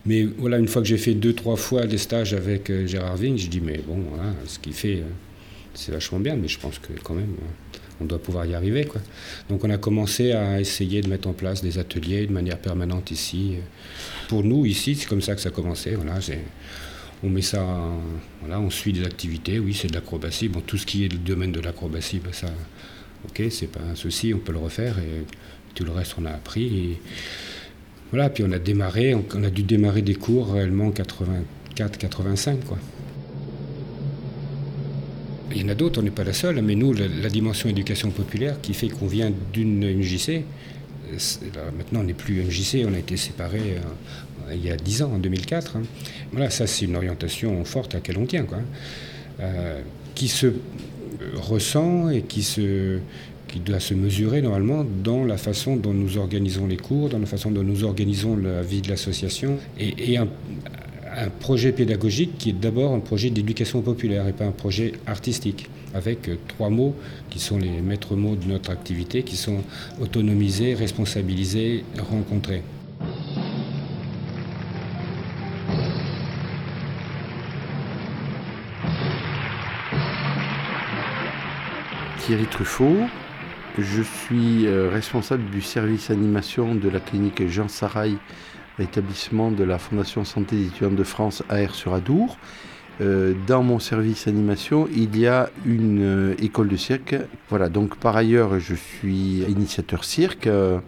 Mais 0.07 0.25
voilà, 0.25 0.59
une 0.59 0.69
fois 0.69 0.83
que 0.83 0.89
j'ai 0.89 0.99
fait 0.99 1.15
deux, 1.15 1.33
trois 1.33 1.57
fois 1.57 1.87
des 1.87 1.99
stages 1.99 2.35
avec 2.35 2.71
Gérard 2.87 3.17
Vigne, 3.17 3.39
je 3.39 3.49
dis, 3.49 3.61
mais 3.61 3.81
bon, 3.87 4.03
voilà, 4.11 4.35
ce 4.47 4.59
qu'il 4.59 4.75
fait, 4.75 5.03
c'est 5.73 5.93
vachement 5.93 6.21
bien, 6.21 6.37
mais 6.37 6.49
je 6.49 6.59
pense 6.59 6.79
que 6.79 6.93
quand 7.03 7.15
même, 7.15 7.37
on 8.01 8.05
doit 8.05 8.19
pouvoir 8.19 8.47
y 8.47 8.55
arriver. 8.55 8.85
Quoi. 8.85 9.01
Donc 9.49 9.65
on 9.65 9.71
a 9.71 9.79
commencé 9.79 10.33
à 10.33 10.61
essayer 10.61 11.01
de 11.01 11.09
mettre 11.09 11.29
en 11.29 11.33
place 11.33 11.63
des 11.63 11.79
ateliers 11.79 12.27
de 12.27 12.33
manière 12.33 12.59
permanente 12.59 13.11
ici. 13.11 13.57
Pour 14.29 14.45
nous, 14.45 14.67
ici, 14.67 14.95
c'est 14.95 15.07
comme 15.07 15.23
ça 15.23 15.35
que 15.35 15.41
ça 15.41 15.51
a 15.51 15.53
commencé. 15.53 15.95
Voilà, 15.95 16.19
on 17.23 17.31
met 17.31 17.43
ça, 17.43 17.65
voilà, 18.41 18.61
on 18.61 18.71
suit 18.71 18.93
des 18.93 19.05
activités, 19.05 19.59
oui, 19.59 19.75
c'est 19.75 19.89
de 19.89 19.95
l'acrobatie. 19.95 20.49
Bon, 20.49 20.61
tout 20.61 20.77
ce 20.77 20.87
qui 20.87 21.05
est 21.05 21.09
le 21.09 21.19
domaine 21.19 21.53
de 21.53 21.61
l'acrobatie, 21.61 22.21
ben 22.23 22.33
ça, 22.33 22.49
ok, 23.27 23.43
c'est 23.51 23.69
pas 23.69 23.81
un 23.81 23.95
souci, 23.95 24.35
on 24.35 24.39
peut 24.39 24.53
le 24.53 24.59
refaire. 24.59 24.99
Et 24.99 25.25
tout 25.75 25.85
le 25.85 25.93
reste, 25.93 26.17
on 26.19 26.27
a 26.27 26.31
appris. 26.31 26.67
Et, 26.67 27.01
voilà, 28.11 28.31
puis 28.31 28.45
on 28.47 28.53
a 28.53 28.59
démarré, 28.59 29.15
on, 29.15 29.43
a 29.43 29.51
dû 29.51 29.63
démarrer 29.63 30.03
des 30.03 30.15
cours 30.15 30.53
réellement 30.53 30.87
en 30.87 30.91
84-85, 30.91 32.61
quoi. 32.61 32.79
Il 35.51 35.63
y 35.63 35.65
en 35.65 35.69
a 35.69 35.75
d'autres, 35.75 36.01
on 36.01 36.03
n'est 36.03 36.11
pas 36.11 36.25
la 36.25 36.33
seule, 36.33 36.61
mais 36.63 36.75
nous, 36.75 36.93
la, 36.93 37.29
dimension 37.29 37.69
éducation 37.69 38.11
populaire 38.11 38.61
qui 38.61 38.75
fait 38.75 38.89
qu'on 38.89 39.07
vient 39.07 39.33
d'une 39.53 39.99
MJC, 39.99 40.43
maintenant 41.77 42.01
on 42.01 42.05
n'est 42.05 42.15
plus 42.15 42.43
MJC, 42.43 42.87
on 42.89 42.95
a 42.95 42.99
été 42.99 43.17
séparés 43.17 43.77
euh, 43.77 44.55
il 44.55 44.65
y 44.65 44.71
a 44.71 44.77
10 44.77 45.03
ans, 45.03 45.13
en 45.15 45.19
2004. 45.19 45.77
Hein. 45.77 45.83
Voilà, 46.33 46.51
ça 46.51 46.67
c'est 46.67 46.87
une 46.87 46.97
orientation 46.97 47.65
forte 47.65 47.95
à 47.95 47.99
laquelle 47.99 48.19
on 48.19 48.27
tient, 48.27 48.45
quoi, 48.45 48.59
hein. 48.59 48.65
euh, 49.41 49.81
qui 50.15 50.29
se 50.29 50.53
ressent 51.35 52.11
et 52.11 52.23
qui, 52.23 52.43
se, 52.43 52.99
qui 53.49 53.61
doit 53.61 53.81
se 53.81 53.95
mesurer 53.95 54.43
normalement 54.43 54.85
dans 55.03 55.25
la 55.25 55.37
façon 55.37 55.77
dont 55.77 55.95
nous 55.95 56.19
organisons 56.19 56.67
les 56.67 56.77
cours, 56.77 57.09
dans 57.09 57.19
la 57.19 57.27
façon 57.27 57.51
dont 57.51 57.63
nous 57.63 57.85
organisons 57.85 58.37
la 58.37 58.63
vie 58.63 58.81
de 58.81 58.89
l'association, 58.89 59.59
et, 59.79 60.19
un 61.17 61.29
projet 61.29 61.73
pédagogique 61.73 62.39
qui 62.39 62.51
est 62.51 62.53
d'abord 62.53 62.93
un 62.93 63.01
projet 63.01 63.31
d'éducation 63.31 63.83
populaire 63.83 64.27
et 64.27 64.33
pas 64.33 64.45
un 64.45 64.53
projet 64.53 64.93
artistique, 65.07 65.69
avec 65.95 66.29
euh, 66.29 66.37
trois 66.49 66.71
mots 66.71 66.95
qui 67.31 67.39
sont 67.39 67.59
les 67.59 67.81
maîtres 67.81 68.17
mots 68.17 68.37
de 68.37 68.47
notre 68.47 68.71
activité, 68.71 69.23
qui 69.23 69.37
sont 69.37 69.63
autonomiser, 70.01 70.75
responsabiliser, 70.75 71.85
rencontrer. 71.99 72.63
Thierry 82.27 82.47
Truffaut, 82.47 82.97
je 83.79 84.03
suis 84.03 84.67
euh, 84.67 84.89
responsable 84.89 85.51
du 85.51 85.61
service 85.61 86.11
animation 86.11 86.75
de 86.75 86.89
la 86.89 87.01
clinique 87.01 87.47
Jean 87.49 87.69
Sarail 87.69 88.17
établissement 88.79 89.51
de 89.51 89.65
la 89.65 89.79
Fondation 89.79 90.25
Santé 90.25 90.57
des 90.57 90.67
étudiants 90.67 90.91
de 90.91 91.05
France 91.05 91.43
AR 91.49 91.75
sur 91.75 91.95
Adour. 91.95 92.37
Euh, 93.01 93.35
dans 93.47 93.63
mon 93.63 93.81
service 93.81 94.29
animation, 94.29 94.89
il 94.95 95.19
y 95.19 95.27
a 95.27 95.51
une 95.67 96.03
euh, 96.03 96.35
école 96.39 96.69
de 96.69 96.77
cirque. 96.77 97.17
Voilà, 97.49 97.69
donc 97.69 97.97
par 97.97 98.17
ailleurs, 98.17 98.61
je 98.61 98.75
suis 98.75 99.43
initiateur 99.49 100.05
cirque. 100.05 100.47
Euh, 100.47 100.79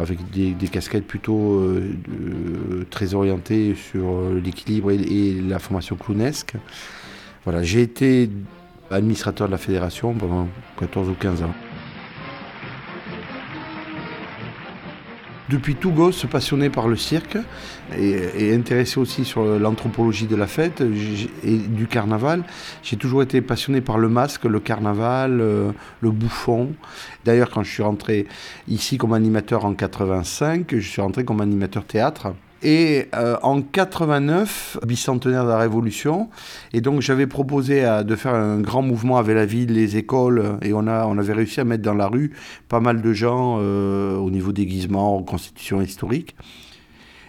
avec 0.00 0.30
des, 0.30 0.54
casquettes 0.68 1.06
plutôt 1.06 1.62
très 2.88 3.12
orientées 3.12 3.74
sur 3.74 4.30
l'équilibre 4.42 4.90
et, 4.90 4.94
et, 4.94 5.42
la 5.42 5.58
formation 5.58 5.96
clownesque. 5.96 6.54
Voilà, 7.44 7.62
j'ai 7.62 7.82
été 7.82 8.30
administrateur 8.90 9.48
de 9.48 9.52
la 9.52 9.58
fédération 9.58 10.14
pendant 10.14 10.48
14 10.78 11.10
ou 11.10 11.14
15 11.14 11.42
ans. 11.42 11.52
Depuis 15.50 15.74
tout 15.74 15.90
gosse 15.90 16.24
passionné 16.26 16.70
par 16.70 16.86
le 16.86 16.96
cirque 16.96 17.36
et, 17.98 18.54
intéressé 18.54 19.00
aussi 19.00 19.24
sur 19.24 19.44
l'anthropologie 19.58 20.26
de 20.26 20.36
la 20.36 20.46
fête 20.46 20.82
et 21.42 21.58
du 21.58 21.86
carnaval. 21.86 22.44
J'ai 22.82 22.96
toujours 22.96 23.22
été 23.22 23.40
passionné 23.40 23.80
par 23.80 23.98
le 23.98 24.08
masque, 24.08 24.44
le 24.44 24.60
carnaval, 24.60 25.40
euh, 25.40 25.72
le 26.00 26.10
bouffon. 26.10 26.72
D'ailleurs, 27.24 27.50
quand 27.50 27.64
je 27.64 27.70
suis 27.70 27.82
rentré 27.82 28.26
ici 28.68 28.96
comme 28.96 29.12
animateur 29.12 29.64
en 29.64 29.74
85, 29.74 30.74
je 30.76 30.88
suis 30.88 31.02
rentré 31.02 31.24
comme 31.24 31.40
animateur 31.40 31.84
théâtre. 31.84 32.32
Et 32.62 33.06
euh, 33.14 33.36
en 33.42 33.62
89, 33.62 34.78
bicentenaire 34.86 35.44
de 35.44 35.48
la 35.48 35.58
Révolution, 35.58 36.28
et 36.74 36.82
donc 36.82 37.00
j'avais 37.00 37.26
proposé 37.26 37.82
de 38.04 38.16
faire 38.16 38.34
un 38.34 38.60
grand 38.60 38.82
mouvement 38.82 39.16
avec 39.16 39.34
la 39.34 39.46
ville, 39.46 39.72
les 39.72 39.96
écoles, 39.96 40.58
et 40.60 40.74
on, 40.74 40.86
a, 40.86 41.06
on 41.06 41.16
avait 41.16 41.32
réussi 41.32 41.60
à 41.60 41.64
mettre 41.64 41.82
dans 41.82 41.94
la 41.94 42.08
rue 42.08 42.32
pas 42.68 42.80
mal 42.80 43.00
de 43.00 43.12
gens 43.12 43.58
euh, 43.60 44.16
au 44.16 44.30
niveau 44.30 44.52
déguisement, 44.52 45.16
reconstitution 45.18 45.80
historique. 45.80 46.36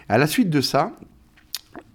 À 0.08 0.18
la 0.18 0.26
suite 0.26 0.50
de 0.50 0.60
ça, 0.60 0.92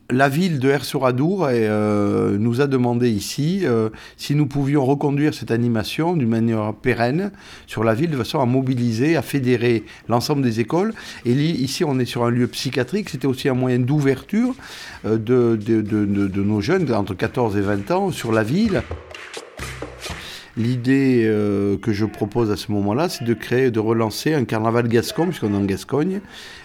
la 0.09 0.29
ville 0.29 0.59
de 0.59 0.69
Her-sur-Adour 0.69 1.47
euh, 1.49 2.37
nous 2.39 2.61
a 2.61 2.67
demandé 2.67 3.09
ici 3.09 3.61
euh, 3.63 3.89
si 4.15 4.35
nous 4.35 4.45
pouvions 4.45 4.85
reconduire 4.85 5.33
cette 5.33 5.51
animation 5.51 6.15
d'une 6.15 6.29
manière 6.29 6.73
pérenne 6.73 7.31
sur 7.65 7.83
la 7.83 7.93
ville 7.93 8.11
de 8.11 8.17
façon 8.17 8.39
à 8.39 8.45
mobiliser, 8.45 9.17
à 9.17 9.21
fédérer 9.21 9.83
l'ensemble 10.07 10.41
des 10.41 10.59
écoles. 10.59 10.93
Et 11.25 11.33
ici, 11.33 11.83
on 11.83 11.99
est 11.99 12.05
sur 12.05 12.23
un 12.23 12.29
lieu 12.29 12.47
psychiatrique. 12.47 13.09
C'était 13.09 13.27
aussi 13.27 13.49
un 13.49 13.53
moyen 13.53 13.79
d'ouverture 13.79 14.53
euh, 15.05 15.17
de, 15.17 15.55
de, 15.57 16.41
nos 16.41 16.61
jeunes 16.61 16.91
entre 16.93 17.13
14 17.13 17.57
et 17.57 17.61
20 17.61 17.91
ans 17.91 18.11
sur 18.11 18.31
la 18.31 18.43
ville. 18.43 18.83
L'idée 20.57 21.21
euh, 21.25 21.77
que 21.77 21.93
je 21.93 22.03
propose 22.03 22.49
à 22.49 22.55
ce 22.55 22.71
moment-là, 22.71 23.09
c'est 23.09 23.23
de 23.23 23.35
créer, 23.35 23.69
de 23.69 23.79
relancer 23.79 24.33
un 24.33 24.43
carnaval 24.43 24.87
gascon, 24.87 25.27
puisqu'on 25.27 25.53
est 25.53 25.57
en 25.57 25.63
Gascogne. 25.63 26.19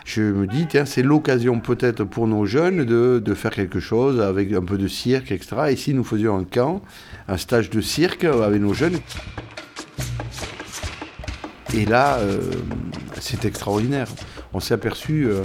Je 0.06 0.22
me 0.22 0.46
dis, 0.46 0.66
tiens, 0.66 0.86
c'est 0.86 1.02
l'occasion 1.02 1.60
peut-être 1.60 2.04
pour 2.04 2.26
nos 2.26 2.46
jeunes 2.46 2.84
de, 2.84 3.34
faire 3.34 3.50
quelque 3.50 3.80
chose 3.80 4.18
avec 4.18 4.50
un 4.54 4.62
peu 4.62 4.78
de 4.78 4.88
cirque, 4.88 5.30
etc. 5.30 5.56
Et 5.70 5.76
si 5.76 5.92
nous 5.92 6.04
faisions 6.04 6.38
un 6.38 6.44
camp, 6.44 6.80
un 7.28 7.36
stage 7.36 7.68
de 7.68 7.82
cirque 7.82 8.24
avec 8.24 8.62
nos 8.62 8.72
jeunes. 8.72 8.98
Et 11.74 11.84
là, 11.84 12.16
euh, 12.18 12.40
c'est 13.20 13.44
extraordinaire. 13.44 14.08
On 14.54 14.60
s'est 14.60 14.74
aperçu 14.74 15.26
euh, 15.26 15.42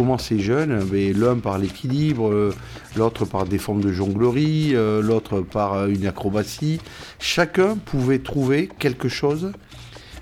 comment 0.00 0.16
ces 0.16 0.38
jeunes, 0.38 0.80
l'un 1.14 1.36
par 1.36 1.58
l'équilibre, 1.58 2.30
euh, 2.30 2.54
l'autre 2.96 3.26
par 3.26 3.44
des 3.44 3.58
formes 3.58 3.82
de 3.82 3.92
jonglerie, 3.92 4.72
l'autre 4.72 5.42
par 5.42 5.88
une 5.88 6.06
acrobatie, 6.06 6.80
chacun 7.18 7.76
pouvait 7.76 8.20
trouver 8.20 8.70
quelque 8.78 9.10
chose 9.10 9.52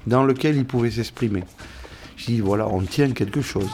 dans 0.08 0.24
lequel 0.24 0.56
il 0.56 0.64
pouvait 0.64 0.90
s'exprimer. 0.90 1.44
Je 2.16 2.26
dis, 2.26 2.40
voilà, 2.40 2.66
on 2.66 2.80
tient 2.80 3.12
quelque 3.12 3.40
chose. 3.40 3.70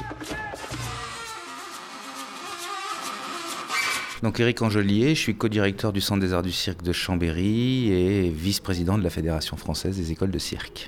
Donc 4.22 4.40
Eric 4.40 4.60
Angelier, 4.60 5.14
je 5.14 5.20
suis 5.20 5.36
co-directeur 5.36 5.90
du 5.94 6.02
Centre 6.02 6.20
des 6.20 6.34
Arts 6.34 6.42
du 6.42 6.52
Cirque 6.52 6.82
de 6.82 6.92
Chambéry 6.92 7.90
et 7.90 8.28
vice-président 8.28 8.98
de 8.98 9.02
la 9.02 9.10
Fédération 9.10 9.56
française 9.56 9.96
des 9.96 10.12
écoles 10.12 10.30
de 10.30 10.38
cirque. 10.38 10.86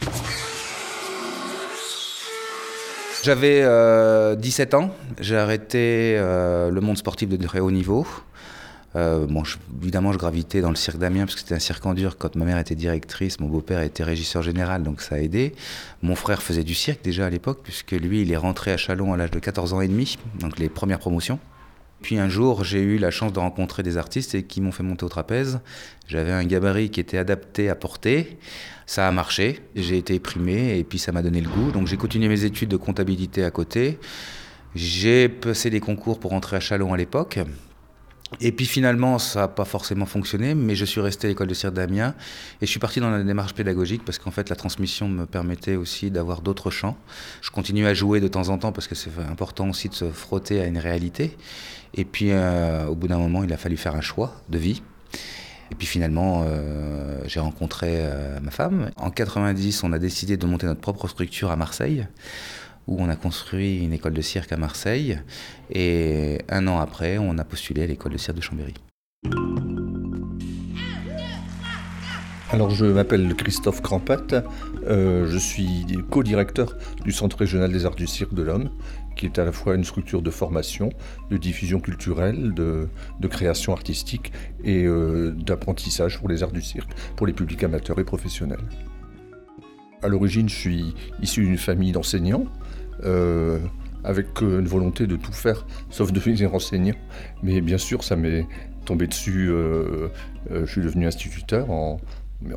J'avais 3.26 3.58
17 4.36 4.72
euh, 4.72 4.78
ans, 4.78 4.94
j'ai 5.18 5.36
arrêté 5.36 6.14
euh, 6.16 6.70
le 6.70 6.80
monde 6.80 6.96
sportif 6.96 7.28
de 7.28 7.36
très 7.44 7.58
haut 7.58 7.72
niveau. 7.72 8.06
Euh, 8.94 9.26
bon, 9.26 9.42
évidemment, 9.82 10.12
je 10.12 10.18
gravitais 10.18 10.60
dans 10.60 10.70
le 10.70 10.76
cirque 10.76 10.98
d'Amiens 10.98 11.24
parce 11.24 11.34
que 11.34 11.40
c'était 11.40 11.56
un 11.56 11.58
cirque 11.58 11.84
en 11.86 11.94
dur. 11.94 12.18
Quand 12.18 12.36
ma 12.36 12.44
mère 12.44 12.58
était 12.58 12.76
directrice, 12.76 13.40
mon 13.40 13.48
beau-père 13.48 13.80
était 13.80 14.04
régisseur 14.04 14.44
général, 14.44 14.84
donc 14.84 15.00
ça 15.00 15.16
a 15.16 15.18
aidé. 15.18 15.56
Mon 16.02 16.14
frère 16.14 16.40
faisait 16.40 16.62
du 16.62 16.76
cirque 16.76 17.02
déjà 17.02 17.26
à 17.26 17.30
l'époque, 17.30 17.58
puisque 17.64 17.90
lui, 17.90 18.22
il 18.22 18.30
est 18.30 18.36
rentré 18.36 18.70
à 18.70 18.76
Chalon 18.76 19.12
à 19.12 19.16
l'âge 19.16 19.32
de 19.32 19.40
14 19.40 19.72
ans 19.72 19.80
et 19.80 19.88
demi, 19.88 20.18
donc 20.38 20.60
les 20.60 20.68
premières 20.68 21.00
promotions. 21.00 21.40
Puis 22.02 22.18
un 22.18 22.28
jour, 22.28 22.62
j'ai 22.62 22.80
eu 22.80 22.98
la 22.98 23.10
chance 23.10 23.32
de 23.32 23.38
rencontrer 23.38 23.82
des 23.82 23.96
artistes 23.96 24.34
et 24.34 24.42
qui 24.42 24.60
m'ont 24.60 24.72
fait 24.72 24.82
monter 24.82 25.04
au 25.04 25.08
trapèze. 25.08 25.60
J'avais 26.08 26.32
un 26.32 26.44
gabarit 26.44 26.90
qui 26.90 27.00
était 27.00 27.18
adapté 27.18 27.68
à 27.68 27.74
porter. 27.74 28.36
Ça 28.86 29.08
a 29.08 29.12
marché, 29.12 29.60
j'ai 29.74 29.98
été 29.98 30.20
primé 30.20 30.78
et 30.78 30.84
puis 30.84 30.98
ça 30.98 31.10
m'a 31.10 31.22
donné 31.22 31.40
le 31.40 31.48
goût. 31.48 31.72
Donc 31.72 31.86
j'ai 31.86 31.96
continué 31.96 32.28
mes 32.28 32.44
études 32.44 32.68
de 32.68 32.76
comptabilité 32.76 33.44
à 33.44 33.50
côté. 33.50 33.98
J'ai 34.74 35.28
passé 35.28 35.70
des 35.70 35.80
concours 35.80 36.20
pour 36.20 36.34
entrer 36.34 36.56
à 36.56 36.60
Chalon 36.60 36.92
à 36.92 36.96
l'époque. 36.96 37.38
Et 38.40 38.50
puis 38.50 38.66
finalement, 38.66 39.18
ça 39.18 39.42
n'a 39.42 39.48
pas 39.48 39.64
forcément 39.64 40.04
fonctionné, 40.04 40.54
mais 40.54 40.74
je 40.74 40.84
suis 40.84 41.00
resté 41.00 41.28
à 41.28 41.30
l'école 41.30 41.46
de 41.46 41.54
cirque 41.54 41.74
d'Amiens 41.74 42.14
et 42.60 42.66
je 42.66 42.70
suis 42.70 42.80
parti 42.80 42.98
dans 42.98 43.10
la 43.10 43.22
démarche 43.22 43.54
pédagogique 43.54 44.04
parce 44.04 44.18
qu'en 44.18 44.32
fait, 44.32 44.50
la 44.50 44.56
transmission 44.56 45.08
me 45.08 45.26
permettait 45.26 45.76
aussi 45.76 46.10
d'avoir 46.10 46.40
d'autres 46.40 46.70
champs. 46.70 46.96
Je 47.40 47.50
continue 47.50 47.86
à 47.86 47.94
jouer 47.94 48.20
de 48.20 48.28
temps 48.28 48.48
en 48.48 48.58
temps 48.58 48.72
parce 48.72 48.88
que 48.88 48.96
c'est 48.96 49.10
important 49.30 49.70
aussi 49.70 49.88
de 49.88 49.94
se 49.94 50.10
frotter 50.10 50.60
à 50.60 50.66
une 50.66 50.78
réalité. 50.78 51.36
Et 51.94 52.04
puis, 52.04 52.32
euh, 52.32 52.86
au 52.86 52.96
bout 52.96 53.08
d'un 53.08 53.18
moment, 53.18 53.44
il 53.44 53.52
a 53.52 53.56
fallu 53.56 53.76
faire 53.76 53.94
un 53.94 54.00
choix 54.00 54.34
de 54.48 54.58
vie. 54.58 54.82
Et 55.70 55.74
puis 55.74 55.86
finalement, 55.86 56.44
euh, 56.46 57.20
j'ai 57.26 57.40
rencontré 57.40 57.88
euh, 57.90 58.38
ma 58.40 58.50
femme. 58.50 58.90
En 58.96 59.10
90, 59.10 59.82
on 59.82 59.92
a 59.92 59.98
décidé 59.98 60.36
de 60.36 60.46
monter 60.46 60.66
notre 60.66 60.80
propre 60.80 61.08
structure 61.08 61.50
à 61.50 61.56
Marseille. 61.56 62.06
Où 62.86 62.96
on 63.00 63.08
a 63.08 63.16
construit 63.16 63.78
une 63.78 63.92
école 63.92 64.14
de 64.14 64.22
cirque 64.22 64.52
à 64.52 64.56
Marseille. 64.56 65.18
Et 65.70 66.38
un 66.48 66.66
an 66.66 66.78
après, 66.78 67.18
on 67.18 67.38
a 67.38 67.44
postulé 67.44 67.82
à 67.82 67.86
l'école 67.86 68.12
de 68.12 68.18
cirque 68.18 68.36
de 68.36 68.42
Chambéry. 68.42 68.74
Alors 72.50 72.70
je 72.70 72.86
m'appelle 72.86 73.34
Christophe 73.34 73.82
Crampat, 73.82 74.44
euh, 74.86 75.26
je 75.28 75.36
suis 75.36 75.84
co-directeur 76.10 76.76
du 77.04 77.10
Centre 77.10 77.38
régional 77.38 77.72
des 77.72 77.86
arts 77.86 77.96
du 77.96 78.06
cirque 78.06 78.34
de 78.34 78.42
l'homme, 78.42 78.70
qui 79.16 79.26
est 79.26 79.40
à 79.40 79.44
la 79.44 79.50
fois 79.50 79.74
une 79.74 79.82
structure 79.82 80.22
de 80.22 80.30
formation, 80.30 80.90
de 81.28 81.38
diffusion 81.38 81.80
culturelle, 81.80 82.54
de, 82.54 82.88
création 83.28 83.72
artistique 83.72 84.32
et 84.62 84.84
euh, 84.84 85.32
d'apprentissage 85.32 86.20
pour 86.20 86.28
les 86.28 86.44
arts 86.44 86.52
du 86.52 86.62
cirque, 86.62 86.90
pour 87.16 87.26
les 87.26 87.32
publics 87.32 87.64
amateurs 87.64 87.98
et 87.98 88.04
professionnels. 88.04 88.62
À 90.02 90.08
l'origine, 90.08 90.48
je 90.48 90.54
suis 90.54 90.94
issu 91.22 91.44
d'une 91.44 91.58
famille 91.58 91.92
d'enseignants, 91.92 92.44
euh, 93.04 93.58
avec 94.04 94.40
une 94.40 94.66
volonté 94.66 95.06
de 95.06 95.16
tout 95.16 95.32
faire, 95.32 95.66
sauf 95.90 96.12
de 96.12 96.20
devenir 96.20 96.54
enseignant. 96.54 96.94
Mais 97.42 97.60
bien 97.60 97.78
sûr, 97.78 98.04
ça 98.04 98.16
m'est 98.16 98.46
tombé 98.84 99.06
dessus. 99.06 99.50
je 100.50 100.66
suis 100.66 100.80
devenu 100.80 101.06
instituteur 101.06 101.70
en, 101.70 102.00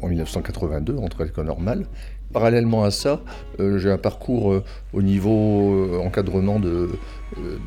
en 0.02 0.08
1982, 0.08 0.98
entre 0.98 1.24
l'école 1.24 1.46
normale. 1.46 1.86
Parallèlement 2.34 2.84
à 2.84 2.92
ça, 2.92 3.22
euh, 3.60 3.80
j'ai 3.80 3.90
un 3.90 3.98
parcours 3.98 4.54
euh, 4.54 4.64
au 4.94 5.02
niveau 5.02 5.74
euh, 5.74 6.00
encadrement 6.00 6.62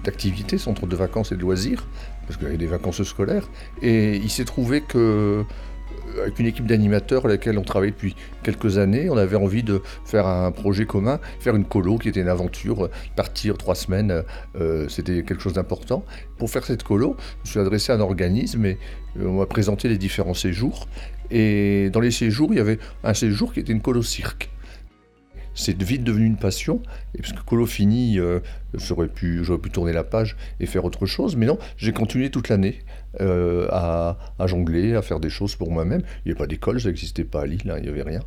d'activités, 0.05 0.57
centre 0.57 0.87
de 0.87 0.95
vacances 0.95 1.33
et 1.33 1.37
de 1.37 1.41
loisirs, 1.41 1.89
parce 2.27 2.39
qu'il 2.39 2.49
y 2.49 2.55
a 2.55 2.57
des 2.57 2.67
vacances 2.67 3.03
scolaires. 3.03 3.49
Et 3.81 4.17
il 4.17 4.31
s'est 4.31 4.45
trouvé 4.45 4.81
que 4.81 5.45
avec 6.21 6.39
une 6.39 6.47
équipe 6.47 6.67
d'animateurs 6.67 7.27
à 7.27 7.29
laquelle 7.29 7.59
on 7.59 7.63
travaille 7.63 7.93
depuis 7.93 8.15
quelques 8.43 8.79
années. 8.79 9.09
On 9.11 9.17
avait 9.17 9.37
envie 9.37 9.63
de 9.63 9.83
faire 10.05 10.27
un 10.27 10.51
projet 10.53 10.85
commun, 10.85 11.21
faire 11.41 11.57
une 11.57 11.65
colo 11.65 11.99
qui 11.99 12.09
était 12.09 12.21
une 12.21 12.29
aventure, 12.29 12.91
partir 13.17 13.57
trois 13.57 13.75
semaines, 13.75 14.23
c'était 14.89 15.23
quelque 15.23 15.41
chose 15.41 15.55
d'important. 15.55 16.05
Pour 16.39 16.51
faire 16.51 16.65
cette 16.65 16.83
colo, 16.83 17.17
je 17.45 17.49
me 17.49 17.51
suis 17.53 17.61
adressé 17.61 17.93
à 17.93 17.97
un 17.97 18.01
organisme 18.01 18.67
et 18.67 18.79
on 19.21 19.39
m'a 19.39 19.47
présenté 19.47 19.89
les 19.89 19.99
différents 19.99 20.35
séjours. 20.35 20.89
Et 21.31 21.91
dans 21.91 22.01
les 22.01 22.11
séjours, 22.11 22.49
il 22.53 22.59
y 22.59 22.61
avait 22.61 22.79
un 23.05 23.15
séjour 23.15 23.53
qui 23.53 23.61
était 23.61 23.73
une 23.73 23.81
colo 23.81 24.03
cirque. 24.03 24.52
C'est 25.55 25.81
vite 25.83 26.05
devenu 26.05 26.27
une 26.27 26.37
passion, 26.37 26.81
et 27.15 27.19
parce 27.19 27.33
que 27.33 27.43
colo 27.43 27.67
fini, 27.67 28.19
euh, 28.19 28.41
j'aurais 28.75 29.09
pu, 29.09 29.43
tourner 29.73 29.93
la 29.93 30.05
page 30.05 30.37
et 30.61 30.67
faire 30.67 30.85
autre 30.85 31.07
chose, 31.07 31.37
mais 31.37 31.47
non, 31.47 31.59
j'ai 31.77 31.93
continué 31.93 32.31
toute 32.31 32.49
l'année 32.49 32.79
euh, 33.21 33.69
à, 33.71 34.17
jongler, 34.47 34.95
à 34.95 35.03
faire 35.03 35.21
des 35.21 35.31
choses 35.31 35.57
pour 35.57 35.71
moi-même. 35.71 36.03
Il 36.25 36.29
n'y 36.29 36.33
avait 36.33 36.39
pas 36.39 36.47
d'école, 36.47 36.81
ça 36.81 36.89
n'existait 36.89 37.25
pas 37.25 37.43
à 37.43 37.47
Lille, 37.47 37.71
hein, 37.71 37.77
il 37.79 37.85
n'y 37.85 37.89
avait 37.89 38.03
rien. 38.03 38.21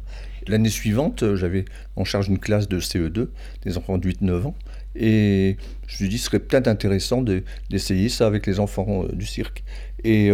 L'année 0.48 0.70
suivante, 0.70 1.24
euh, 1.24 1.36
j'avais 1.36 1.66
en 1.96 2.06
charge 2.06 2.28
une 2.28 2.40
classe 2.40 2.68
de 2.68 2.80
CE2, 2.80 3.30
des 3.64 3.78
enfants 3.78 3.98
de 3.98 4.08
8-9 4.08 4.46
ans, 4.46 4.56
et 4.96 5.58
je 5.88 5.94
me 5.94 5.98
suis 5.98 6.10
dit, 6.10 6.18
ce 6.18 6.26
serait 6.26 6.40
peut-être 6.40 6.68
intéressant 6.68 7.22
d'essayer 7.22 8.10
ça 8.10 8.28
avec 8.28 8.46
les 8.46 8.60
enfants 8.60 9.04
du 9.12 9.26
cirque. 9.26 9.64
Et 10.04 10.32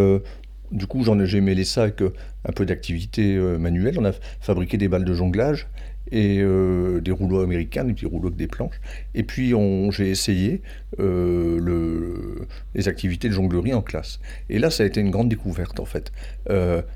du 0.71 0.87
coup, 0.87 1.03
j'ai 1.03 1.41
mêlé 1.41 1.65
ça 1.65 1.83
avec 1.83 2.01
euh, 2.01 2.13
un 2.47 2.51
peu 2.53 2.65
d'activité 2.65 3.35
euh, 3.35 3.57
manuelle. 3.57 3.97
On 3.99 4.05
a 4.05 4.13
fabriqué 4.39 4.77
des 4.77 4.87
balles 4.87 5.05
de 5.05 5.13
jonglage 5.13 5.67
et 6.11 6.39
euh, 6.39 6.99
des 7.01 7.11
rouleaux 7.11 7.41
américains, 7.41 7.83
des 7.83 7.93
petits 7.93 8.05
rouleaux 8.05 8.27
avec 8.27 8.37
des 8.37 8.47
planches. 8.47 8.79
Et 9.15 9.23
puis 9.23 9.53
j'ai 9.91 10.09
essayé 10.09 10.61
les 10.97 12.87
activités 12.87 13.29
de 13.29 13.33
jonglerie 13.33 13.73
en 13.73 13.81
classe. 13.81 14.19
Et 14.49 14.59
là, 14.59 14.69
ça 14.69 14.83
a 14.83 14.85
été 14.85 15.01
une 15.01 15.11
grande 15.11 15.29
découverte 15.29 15.79
en 15.79 15.85
fait, 15.85 16.11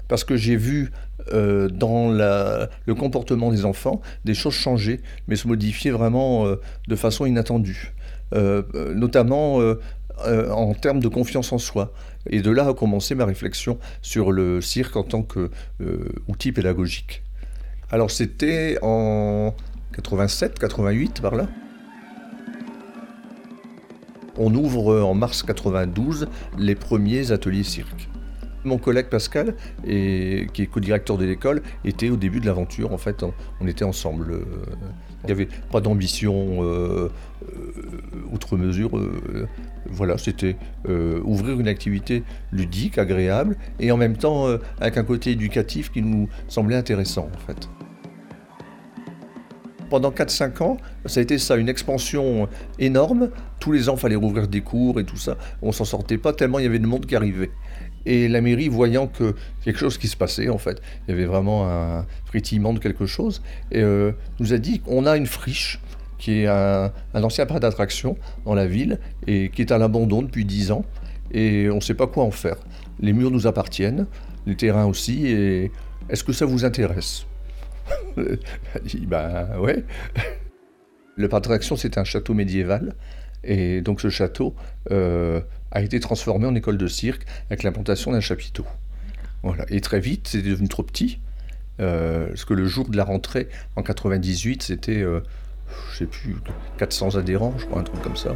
parce 0.08 0.24
que 0.24 0.36
j'ai 0.36 0.56
vu 0.56 0.92
dans 1.32 2.10
le 2.10 2.94
comportement 2.94 3.52
des 3.52 3.66
enfants 3.66 4.02
des 4.26 4.34
choses 4.34 4.54
changer, 4.54 5.02
mais 5.28 5.36
se 5.36 5.48
modifier 5.48 5.92
vraiment 5.92 6.46
de 6.88 6.96
façon 6.96 7.26
inattendue. 7.26 7.94
notamment 8.34 9.60
en 10.24 10.74
termes 10.74 11.00
de 11.00 11.08
confiance 11.08 11.52
en 11.52 11.58
soi. 11.58 11.94
Et 12.30 12.42
de 12.42 12.52
là 12.52 12.68
a 12.68 12.74
commencé 12.74 13.16
ma 13.16 13.26
réflexion 13.26 13.78
sur 14.02 14.32
le 14.32 14.62
cirque 14.62 14.96
en 14.96 15.04
tant 15.04 15.22
qu'outil 15.22 16.50
euh, 16.50 16.54
pédagogique. 16.54 17.25
Alors 17.96 18.12
c'était 18.12 18.78
en 18.82 19.56
87, 19.94 20.60
88 20.60 21.22
par 21.22 21.34
là. 21.34 21.48
On 24.36 24.54
ouvre 24.54 25.02
en 25.02 25.14
mars 25.14 25.44
92 25.44 26.28
les 26.58 26.76
premiers 26.76 27.32
ateliers 27.32 27.64
cirque. 27.64 28.10
Mon 28.66 28.80
collègue 28.80 29.06
Pascal, 29.06 29.56
qui 29.86 30.62
est 30.62 30.70
co-directeur 30.70 31.18
de 31.18 31.24
l'école, 31.24 31.62
était 31.86 32.10
au 32.10 32.18
début 32.18 32.42
de 32.42 32.48
l'aventure. 32.48 32.92
En 32.92 32.98
fait, 32.98 33.24
on, 33.62 33.66
était 33.66 33.86
ensemble. 33.86 34.30
Euh, 34.30 34.44
il 35.24 35.28
n'y 35.28 35.32
avait 35.32 35.48
pas 35.72 35.80
d'ambition 35.80 36.64
euh, 36.64 37.10
outre 38.30 38.58
mesure 38.58 38.92
voilà, 39.90 40.18
c'était 40.18 40.56
euh, 40.88 41.20
ouvrir 41.24 41.60
une 41.60 41.68
activité 41.68 42.24
ludique, 42.52 42.98
agréable, 42.98 43.56
et 43.80 43.92
en 43.92 43.98
même 43.98 44.18
temps 44.18 44.48
euh, 44.48 44.58
avec 44.80 44.98
un 44.98 45.04
côté 45.04 45.32
éducatif 45.32 45.92
qui 45.92 46.02
nous 46.02 46.28
semblait 46.48 46.76
intéressant 46.76 47.30
en 47.34 47.40
fait. 47.40 47.70
Pendant 49.96 50.12
4-5 50.12 50.62
ans, 50.62 50.78
ça 51.06 51.22
a 51.22 51.24
été 51.24 51.38
ça, 51.38 51.56
une 51.56 51.70
expansion 51.70 52.50
énorme. 52.80 53.30
Tous 53.62 53.72
les 53.72 53.88
ans, 53.88 53.94
il 53.96 54.00
fallait 54.02 54.18
rouvrir 54.18 54.50
des 54.50 54.60
cours 54.60 55.00
et 55.00 55.06
tout 55.06 55.16
ça. 55.16 55.38
On 55.62 55.72
s'en 55.72 55.86
sortait 55.86 56.18
pas 56.18 56.34
tellement 56.34 56.60
il 56.60 56.64
y 56.64 56.66
avait 56.66 56.80
de 56.80 56.86
monde 56.86 57.06
qui 57.06 57.16
arrivait. 57.16 57.52
Et 58.06 58.28
la 58.28 58.42
mairie, 58.42 58.68
voyant 58.68 59.08
que 59.08 59.36
quelque 59.64 59.80
chose 59.80 59.98
qui 59.98 60.10
se 60.10 60.18
passait, 60.18 60.50
en 60.50 60.58
fait, 60.58 60.82
il 61.08 61.12
y 61.12 61.14
avait 61.14 61.24
vraiment 61.24 61.66
un 61.70 62.06
frétillement 62.26 62.74
de 62.74 62.80
quelque 62.80 63.06
chose, 63.06 63.42
euh, 63.74 64.12
nous 64.42 64.52
a 64.52 64.58
dit 64.58 64.82
qu'on 64.82 65.06
a 65.06 65.16
une 65.16 65.28
friche 65.28 65.80
qui 66.18 66.42
est 66.42 66.48
un, 66.48 66.92
ancien 67.14 67.46
parc 67.46 67.62
d'attraction 67.62 68.18
dans 68.44 68.54
la 68.54 68.68
ville 68.68 69.00
et 69.28 69.48
qui 69.48 69.62
est 69.62 69.72
à 69.72 69.78
l'abandon 69.78 70.24
depuis 70.24 70.44
10 70.44 70.74
ans. 70.74 70.84
Et 71.32 71.70
on 71.72 71.76
ne 71.76 71.80
sait 71.80 71.94
pas 71.94 72.08
quoi 72.08 72.26
en 72.26 72.32
faire. 72.32 72.58
Les 73.00 73.14
murs 73.14 73.32
nous 73.32 73.48
appartiennent, 73.48 74.08
les 74.46 74.58
terrains 74.58 74.88
aussi. 74.88 75.26
Et 75.28 75.72
est-ce 76.10 76.26
que 76.26 76.34
ça 76.34 76.46
vous 76.46 76.66
intéresse? 76.66 77.26
dit 78.84 79.06
ben 79.06 79.58
ouais. 79.60 79.84
Le 81.16 81.30
parc 81.30 81.44
d'attraction, 81.44 81.76
c'est 81.76 81.98
un 81.98 82.04
château 82.04 82.34
médiéval. 82.34 82.96
Et 83.44 83.82
donc 83.82 84.02
ce 84.02 84.10
château 84.10 84.56
euh, 84.92 85.40
a 85.72 85.82
été 85.82 86.00
transformé 86.00 86.46
en 86.46 86.56
école 86.56 86.78
de 86.78 86.88
cirque 86.88 87.26
avec 87.50 87.64
l'implantation 87.64 88.12
d'un 88.12 88.20
chapiteau. 88.20 88.66
Et 89.70 89.80
très 89.82 90.00
vite, 90.00 90.28
c'est 90.28 90.42
devenu 90.42 90.68
trop 90.68 90.84
petit. 90.84 91.20
Euh, 91.80 92.28
parce 92.28 92.46
que 92.46 92.54
le 92.54 92.66
jour 92.66 92.90
de 92.90 92.98
la 92.98 93.04
rentrée, 93.04 93.50
en 93.76 93.84
98, 93.84 94.64
c'était 94.64 95.02
euh, 95.02 95.22
je 95.92 95.98
sais 96.00 96.06
plus, 96.06 96.36
400 96.78 97.16
adhérents, 97.16 97.54
je 97.58 97.66
crois, 97.66 97.82
un 97.82 97.84
truc 97.84 98.02
comme 98.02 98.16
ça. 98.16 98.36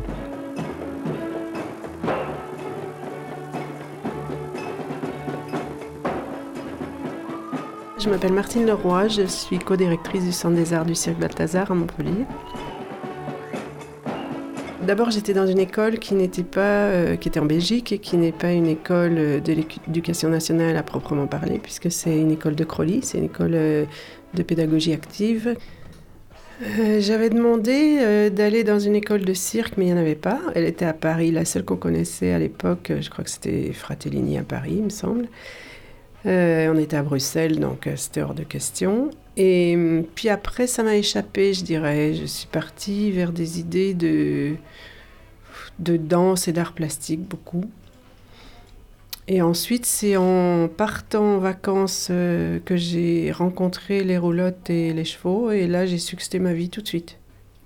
Je 8.00 8.10
m'appelle 8.10 8.34
Martine 8.34 8.66
Leroy, 8.66 9.10
je 9.10 9.24
suis 9.24 9.60
co-directrice 9.60 10.24
du 10.24 10.32
Centre 10.32 10.56
des 10.56 10.74
Arts 10.74 10.86
du 10.86 10.96
Cirque 10.96 11.20
Balthazar 11.20 11.70
à 11.72 11.76
Montpellier. 11.76 12.26
D'abord, 14.82 15.12
j'étais 15.12 15.34
dans 15.34 15.46
une 15.46 15.60
école 15.60 16.00
qui 16.00 16.16
n'était 16.16 16.44
pas, 16.44 16.60
euh, 16.62 17.16
qui 17.18 17.28
était 17.28 17.40
en 17.40 17.46
Belgique 17.46 17.92
et 17.92 18.00
qui 18.00 18.18
n'est 18.18 18.32
pas 18.32 18.52
une 18.52 18.68
école 18.68 19.42
de 19.42 19.54
l'éducation 19.54 20.30
nationale 20.30 20.78
à 20.78 20.84
proprement 20.84 21.28
parler, 21.28 21.60
puisque 21.62 21.92
c'est 21.92 22.18
une 22.18 22.32
école 22.32 22.56
de 22.56 22.64
Crolly, 22.64 23.02
c'est 23.04 23.18
une 23.18 23.26
école 23.26 23.52
euh, 23.54 23.86
de 24.34 24.44
pédagogie 24.44 24.94
active 24.94 25.56
euh, 26.62 27.00
j'avais 27.00 27.30
demandé 27.30 28.00
euh, 28.02 28.30
d'aller 28.30 28.66
dans 28.66 28.80
une 28.80 28.96
école 28.96 29.24
de 29.24 29.34
cirque, 29.34 29.76
mais 29.78 29.86
il 29.86 29.88
n'y 29.88 29.94
en 29.94 30.02
avait 30.02 30.16
pas. 30.16 30.40
Elle 30.56 30.66
était 30.66 30.86
à 30.86 30.94
Paris, 30.94 31.32
la 31.32 31.46
seule 31.46 31.64
qu'on 31.64 31.78
connaissait 31.78 32.34
à 32.34 32.40
l'époque, 32.40 32.92
euh, 32.92 33.02
je 33.02 33.10
crois 33.10 33.24
que 33.24 33.30
c'était 33.30 33.72
Fratellini 33.72 34.38
à 34.38 34.44
Paris, 34.44 34.74
il 34.78 34.84
me 34.84 34.90
semble. 34.90 35.28
On 36.26 36.78
était 36.78 36.98
à 36.98 37.04
Bruxelles, 37.04 37.60
donc 37.60 37.90
c'était 37.96 38.22
hors 38.22 38.34
de 38.34 38.44
question. 38.44 39.10
Et 39.38 39.74
hum, 39.76 40.04
puis 40.16 40.30
après, 40.30 40.68
ça 40.68 40.84
m'a 40.84 40.96
échappé, 40.96 41.54
je 41.54 41.64
dirais. 41.64 42.14
Je 42.14 42.26
suis 42.26 42.48
partie 42.48 43.12
vers 43.12 43.32
des 43.32 43.60
idées 43.60 43.94
de, 43.94 44.56
de 45.80 45.98
danse 45.98 46.48
et 46.48 46.52
d'art 46.52 46.74
plastique, 46.74 47.22
beaucoup. 47.22 47.64
Et 49.30 49.42
ensuite, 49.42 49.86
c'est 49.86 50.18
en 50.18 50.68
partant 50.68 51.36
en 51.36 51.38
vacances 51.38 52.08
euh, 52.10 52.60
que 52.66 52.76
j'ai 52.76 53.32
rencontré 53.32 54.04
les 54.04 54.18
roulottes 54.18 54.70
et 54.70 54.92
les 54.92 55.06
chevaux. 55.06 55.52
Et 55.52 55.68
là, 55.68 55.86
j'ai 55.86 56.00
su 56.00 56.18
ma 56.40 56.54
vie 56.54 56.70
tout 56.70 56.82
de 56.82 56.88
suite. 56.88 57.18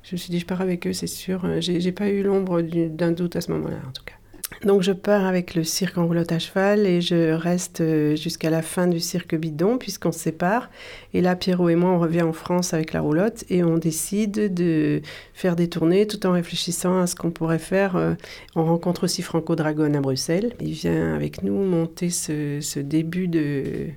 Je 0.03 0.15
me 0.15 0.17
suis 0.17 0.29
dit, 0.29 0.39
je 0.39 0.45
pars 0.45 0.61
avec 0.61 0.85
eux, 0.85 0.93
c'est 0.93 1.07
sûr. 1.07 1.61
J'ai 1.61 1.91
pas 1.93 2.09
eu 2.09 2.21
l'ombre 2.21 2.61
d'un 2.61 3.11
doute 3.11 3.37
à 3.37 3.41
ce 3.41 3.51
moment-là, 3.53 3.77
en 3.87 3.91
tout 3.93 4.03
cas. 4.05 4.15
Donc 4.63 4.81
je 4.81 4.93
pars 4.93 5.25
avec 5.25 5.55
le 5.55 5.65
cirque 5.65 5.97
en 5.97 6.09
à 6.09 6.39
cheval 6.39 6.87
et 6.87 7.01
je 7.01 7.33
reste 7.33 7.81
euh, 7.81 8.15
jusqu'à 8.15 8.49
la 8.49 8.61
fin 8.61 8.87
du 8.87 9.01
cirque 9.01 9.35
bidon 9.35 9.77
puisqu'on 9.77 10.13
se 10.13 10.19
sépare. 10.19 10.69
Et 11.13 11.21
là, 11.21 11.35
Pierrot 11.35 11.67
et 11.67 11.75
moi, 11.75 11.89
on 11.89 11.99
revient 11.99 12.21
en 12.21 12.31
France 12.31 12.73
avec 12.73 12.93
la 12.93 13.01
roulotte 13.01 13.43
et 13.49 13.63
on 13.63 13.77
décide 13.77 14.53
de 14.53 15.01
faire 15.33 15.57
des 15.57 15.67
tournées 15.67 16.07
tout 16.07 16.25
en 16.25 16.31
réfléchissant 16.31 17.01
à 17.01 17.07
ce 17.07 17.15
qu'on 17.15 17.31
pourrait 17.31 17.59
faire. 17.59 17.97
Euh, 17.97 18.13
on 18.55 18.63
rencontre 18.63 19.03
aussi 19.03 19.21
Franco 19.21 19.55
Dragon 19.55 19.93
à 19.93 19.99
Bruxelles. 19.99 20.53
Il 20.61 20.71
vient 20.71 21.13
avec 21.13 21.43
nous 21.43 21.61
monter 21.61 22.09
ce, 22.09 22.79
début 22.79 23.27
de, 23.27 23.87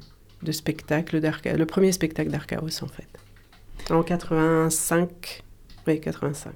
de 0.42 0.52
spectacle, 0.52 1.20
le 1.20 1.66
premier 1.66 1.92
spectacle 1.92 2.30
d'Archaos 2.30 2.82
en 2.82 2.88
fait. 2.88 3.08
En 3.90 4.02
85, 4.02 5.44
oui 5.86 6.00
85. 6.00 6.52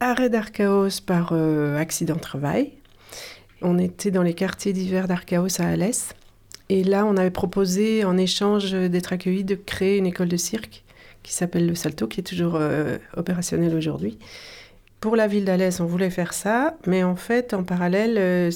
Arrêt 0.00 0.28
d'Archaos 0.28 1.00
par 1.06 1.30
euh, 1.32 1.78
accident 1.78 2.16
de 2.16 2.20
travail. 2.20 2.72
On 3.64 3.78
était 3.78 4.10
dans 4.10 4.22
les 4.22 4.34
quartiers 4.34 4.74
d'hiver 4.74 5.08
d'Archaos 5.08 5.60
à 5.60 5.64
Alès. 5.64 6.14
Et 6.68 6.84
là, 6.84 7.06
on 7.06 7.16
avait 7.16 7.30
proposé, 7.30 8.04
en 8.04 8.18
échange 8.18 8.72
d'être 8.72 9.14
accueillis, 9.14 9.42
de 9.42 9.54
créer 9.54 9.96
une 9.96 10.06
école 10.06 10.28
de 10.28 10.36
cirque 10.36 10.84
qui 11.22 11.32
s'appelle 11.32 11.66
le 11.66 11.74
Salto, 11.74 12.06
qui 12.06 12.20
est 12.20 12.24
toujours 12.24 12.56
euh, 12.56 12.98
opérationnelle 13.16 13.74
aujourd'hui. 13.74 14.18
Pour 15.00 15.16
la 15.16 15.26
ville 15.26 15.46
d'Alès, 15.46 15.80
on 15.80 15.86
voulait 15.86 16.10
faire 16.10 16.34
ça, 16.34 16.76
mais 16.86 17.02
en 17.04 17.16
fait, 17.16 17.54
en 17.54 17.64
parallèle, 17.64 18.18
euh, 18.18 18.50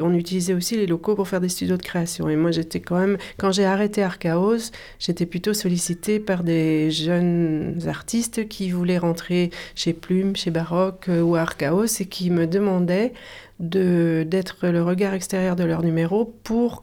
on 0.00 0.14
utilisait 0.14 0.54
aussi 0.54 0.76
les 0.76 0.86
locaux 0.86 1.14
pour 1.14 1.28
faire 1.28 1.40
des 1.40 1.48
studios 1.48 1.76
de 1.76 1.82
création. 1.82 2.28
Et 2.28 2.36
moi, 2.36 2.50
j'étais 2.50 2.80
quand 2.80 2.98
même, 2.98 3.18
quand 3.38 3.52
j'ai 3.52 3.64
arrêté 3.64 4.02
Archaos, 4.02 4.70
j'étais 4.98 5.26
plutôt 5.26 5.54
sollicitée 5.54 6.20
par 6.20 6.44
des 6.44 6.90
jeunes 6.90 7.80
artistes 7.86 8.48
qui 8.48 8.70
voulaient 8.70 8.98
rentrer 8.98 9.50
chez 9.74 9.92
Plume, 9.92 10.36
chez 10.36 10.50
Baroque 10.50 11.08
euh, 11.08 11.22
ou 11.22 11.36
Archaos 11.36 12.00
et 12.00 12.06
qui 12.06 12.30
me 12.30 12.46
demandaient 12.46 13.12
d'être 13.60 14.66
le 14.66 14.82
regard 14.82 15.14
extérieur 15.14 15.54
de 15.54 15.62
leur 15.64 15.82
numéro 15.82 16.24
pour 16.42 16.82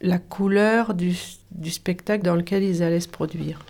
la 0.00 0.18
couleur 0.18 0.94
du 0.94 1.14
spectacle 1.70 2.24
dans 2.24 2.36
lequel 2.36 2.62
ils 2.62 2.82
allaient 2.82 3.00
se 3.00 3.08
produire. 3.08 3.60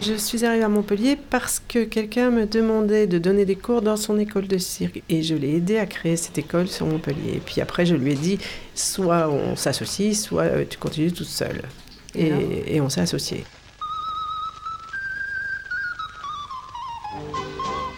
Je 0.00 0.14
suis 0.14 0.44
arrivée 0.44 0.62
à 0.62 0.68
Montpellier 0.68 1.16
parce 1.16 1.60
que 1.66 1.84
quelqu'un 1.84 2.30
me 2.30 2.46
demandait 2.46 3.06
de 3.06 3.18
donner 3.18 3.44
des 3.44 3.56
cours 3.56 3.82
dans 3.82 3.96
son 3.96 4.18
école 4.18 4.46
de 4.46 4.56
cirque 4.56 5.02
et 5.08 5.22
je 5.22 5.34
l'ai 5.34 5.56
aidé 5.56 5.76
à 5.78 5.86
créer 5.86 6.16
cette 6.16 6.38
école 6.38 6.68
sur 6.68 6.86
Montpellier. 6.86 7.34
Et 7.34 7.40
puis 7.40 7.60
après, 7.60 7.84
je 7.84 7.96
lui 7.96 8.12
ai 8.12 8.14
dit 8.14 8.38
soit 8.74 9.28
on 9.28 9.56
s'associe, 9.56 10.18
soit 10.18 10.44
euh, 10.44 10.64
tu 10.68 10.78
continues 10.78 11.12
toute 11.12 11.26
seule. 11.26 11.62
Et, 12.14 12.32
et 12.74 12.80
on 12.80 12.88
s'est 12.88 13.02
associés. 13.02 13.44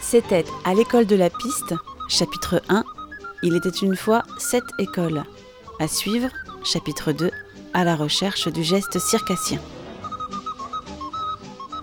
C'était 0.00 0.44
à 0.64 0.74
l'école 0.74 1.06
de 1.06 1.16
la 1.16 1.30
piste, 1.30 1.74
chapitre 2.08 2.60
1. 2.68 2.82
Il 3.42 3.54
était 3.54 3.68
une 3.68 3.94
fois 3.94 4.24
sept 4.38 4.64
écoles. 4.78 5.22
À 5.78 5.86
suivre, 5.86 6.28
chapitre 6.64 7.12
2, 7.12 7.30
à 7.72 7.84
la 7.84 7.94
recherche 7.94 8.48
du 8.48 8.64
geste 8.64 8.98
circassien. 8.98 9.60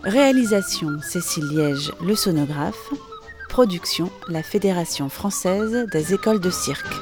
Réalisation 0.07 1.01
Cécile 1.01 1.49
Liège, 1.49 1.91
le 2.01 2.15
sonographe. 2.15 2.93
Production 3.49 4.09
La 4.29 4.41
Fédération 4.41 5.09
française 5.09 5.85
des 5.91 6.13
écoles 6.13 6.39
de 6.39 6.49
cirque. 6.49 6.95